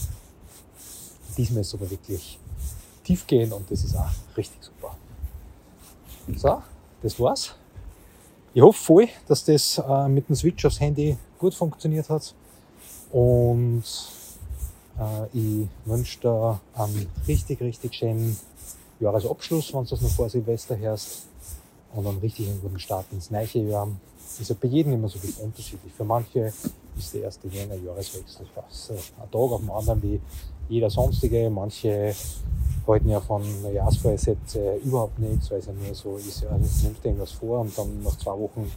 [1.38, 2.39] Diesmal ist aber wirklich
[3.03, 4.95] tief gehen und das ist auch richtig super.
[6.36, 6.61] So,
[7.01, 7.55] das war's.
[8.53, 12.34] Ich hoffe voll, dass das äh, mit dem Switch aufs Handy gut funktioniert hat.
[13.11, 13.84] Und
[14.99, 18.38] äh, ich wünsche dir einen richtig, richtig schönen
[18.99, 21.28] Jahresabschluss, wenn du das noch vor Silvester hörst.
[21.93, 23.88] Und einen richtig guten Start ins neue Jahr.
[24.30, 25.91] Das ist ja bei jedem immer so ein bisschen unterschiedlich.
[25.91, 26.53] Für manche
[26.97, 28.97] ist der erste Jänner Jahreswechsel fast ein
[29.32, 30.21] Tag auf dem anderen wie
[30.69, 31.49] jeder sonstige.
[31.49, 32.13] Manche
[32.88, 36.91] halten ja von Neujahrsvorsätze überhaupt nichts, weil es ja nur so ist, ja, nimmst dir
[37.03, 38.71] irgendwas vor und dann nach zwei Wochen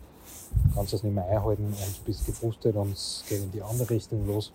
[0.74, 3.90] kannst du es nicht mehr einhalten und bist gefrustet und es geht in die andere
[3.90, 4.53] Richtung los.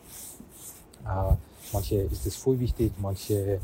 [1.05, 1.33] Äh,
[1.73, 3.59] manche ist das voll wichtig, manche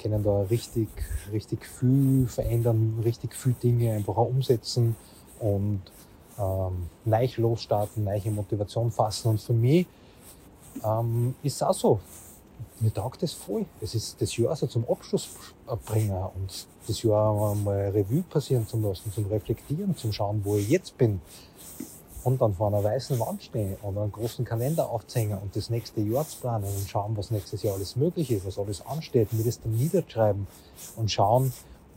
[0.00, 0.88] können da richtig,
[1.32, 4.96] richtig viel verändern, richtig viel Dinge einfach auch umsetzen
[5.40, 5.82] und
[6.38, 9.28] ähm, neu losstarten, neue Motivation fassen.
[9.28, 9.86] Und für mich
[10.84, 12.00] ähm, ist es auch so
[12.80, 13.66] mir taugt das voll.
[13.80, 15.30] Es ist das Jahr so zum Abschluss
[15.86, 20.68] bringen und das Jahr mal Revue passieren zu lassen, zum Reflektieren, zum Schauen, wo ich
[20.68, 21.20] jetzt bin.
[22.24, 26.00] Und dann vor einer weißen Wand stehen oder einen großen Kalender aufzeigen und das nächste
[26.00, 29.44] Jahr zu planen und schauen, was nächstes Jahr alles möglich ist, was alles ansteht, mir
[29.44, 30.46] das dann niederschreiben
[30.96, 31.52] und schauen,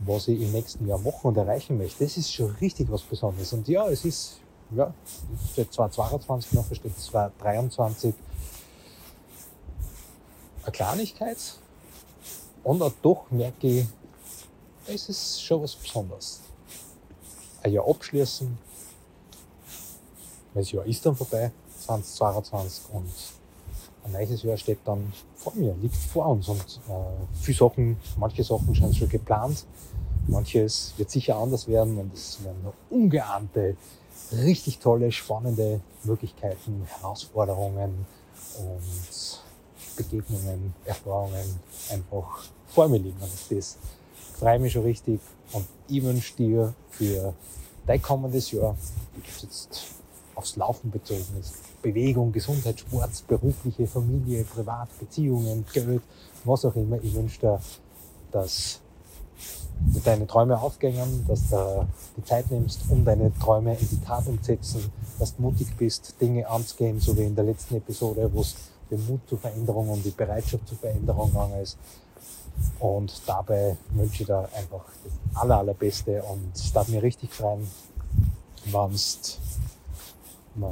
[0.06, 2.04] was ich im nächsten Jahr machen und erreichen möchte.
[2.04, 3.52] Das ist schon richtig was Besonderes.
[3.52, 4.40] Und ja, es ist,
[4.70, 4.92] ja,
[5.52, 8.14] steht 2022 noch, es steht 2023
[10.62, 11.38] eine Kleinigkeit
[12.62, 13.86] und auch doch merke ich,
[14.86, 16.40] es ist schon was Besonderes.
[17.62, 18.58] Ein Jahr abschließen,
[20.54, 23.10] das Jahr ist dann vorbei, 2022 und
[24.04, 26.92] ein neues Jahr steht dann vor mir, liegt vor uns und äh,
[27.40, 29.64] viele Sachen, manche Sachen sind schon geplant,
[30.26, 33.76] manches wird sicher anders werden und es werden noch ungeahnte,
[34.32, 38.06] richtig tolle, spannende Möglichkeiten, Herausforderungen
[38.58, 39.40] und
[39.96, 43.20] Begegnungen, Erfahrungen einfach vor mir liegen.
[43.20, 43.76] Und das
[44.38, 45.20] freue mich schon richtig.
[45.52, 47.34] Und ich wünsche dir für
[47.86, 48.76] dein kommendes Jahr,
[49.24, 49.84] das jetzt
[50.34, 56.02] aufs Laufen bezogen ist, Bewegung, Gesundheit, Sport, berufliche, Familie, Privat, Beziehungen, Geld,
[56.44, 57.02] was auch immer.
[57.02, 57.60] Ich wünsche dir,
[58.30, 58.80] dass
[60.04, 64.92] deine Träume aufgängen, dass du die Zeit nimmst, um deine Träume in die Tat umzusetzen,
[65.18, 68.54] dass du mutig bist, Dinge anzugehen, so wie in der letzten Episode, wo es
[68.90, 71.78] den Mut zur Veränderung und die Bereitschaft zur Veränderung gegangen ist.
[72.78, 77.66] Und dabei wünsche ich dir einfach das aller, allerbeste und es darf mir richtig freuen,
[78.66, 78.90] wenn
[80.54, 80.68] du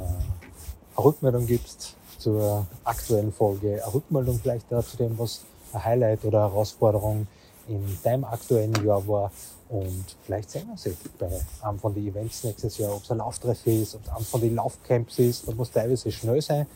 [0.95, 5.41] eine Rückmeldung gibst zur aktuellen Folge, eine Rückmeldung vielleicht zu dem, was
[5.73, 7.27] ein Highlight oder Herausforderung
[7.67, 9.31] in deinem aktuellen Jahr war.
[9.69, 11.29] Und vielleicht sehen wir sie bei
[11.61, 14.41] einem von den Events nächstes Jahr, ob es ein Lauftreff ist, ob es einem von
[14.41, 15.47] den Laufcamps ist.
[15.47, 16.67] Da muss teilweise schnell sein,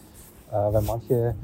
[0.49, 1.35] äh, weil manche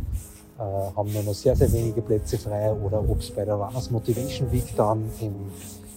[0.57, 3.91] äh, haben nur noch sehr, sehr wenige Plätze frei oder ob es bei der Runners
[3.91, 5.36] Motivation Week dann im,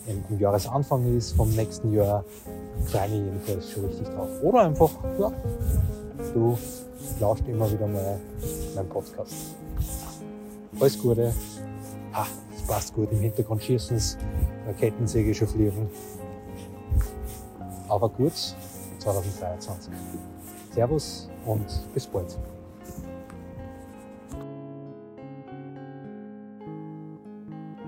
[0.06, 2.24] im, im Jahresanfang ist vom nächsten Jahr,
[2.86, 4.28] freue mich jedenfalls schon richtig drauf.
[4.42, 5.32] Oder einfach, ja,
[6.32, 6.58] du
[7.20, 8.20] lauscht immer wieder mal
[8.74, 9.54] meinen Podcast.
[10.80, 11.32] Alles Gute.
[12.12, 13.10] Ah, das passt gut.
[13.12, 14.16] Im Hintergrund schießen sie,
[14.78, 15.88] Kettensäge schon fliegen.
[17.88, 18.32] Aber gut,
[18.98, 19.92] 2023.
[20.72, 22.36] Servus und bis bald.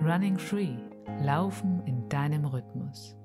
[0.05, 0.77] Running Free.
[1.23, 3.17] Laufen in deinem Rhythmus.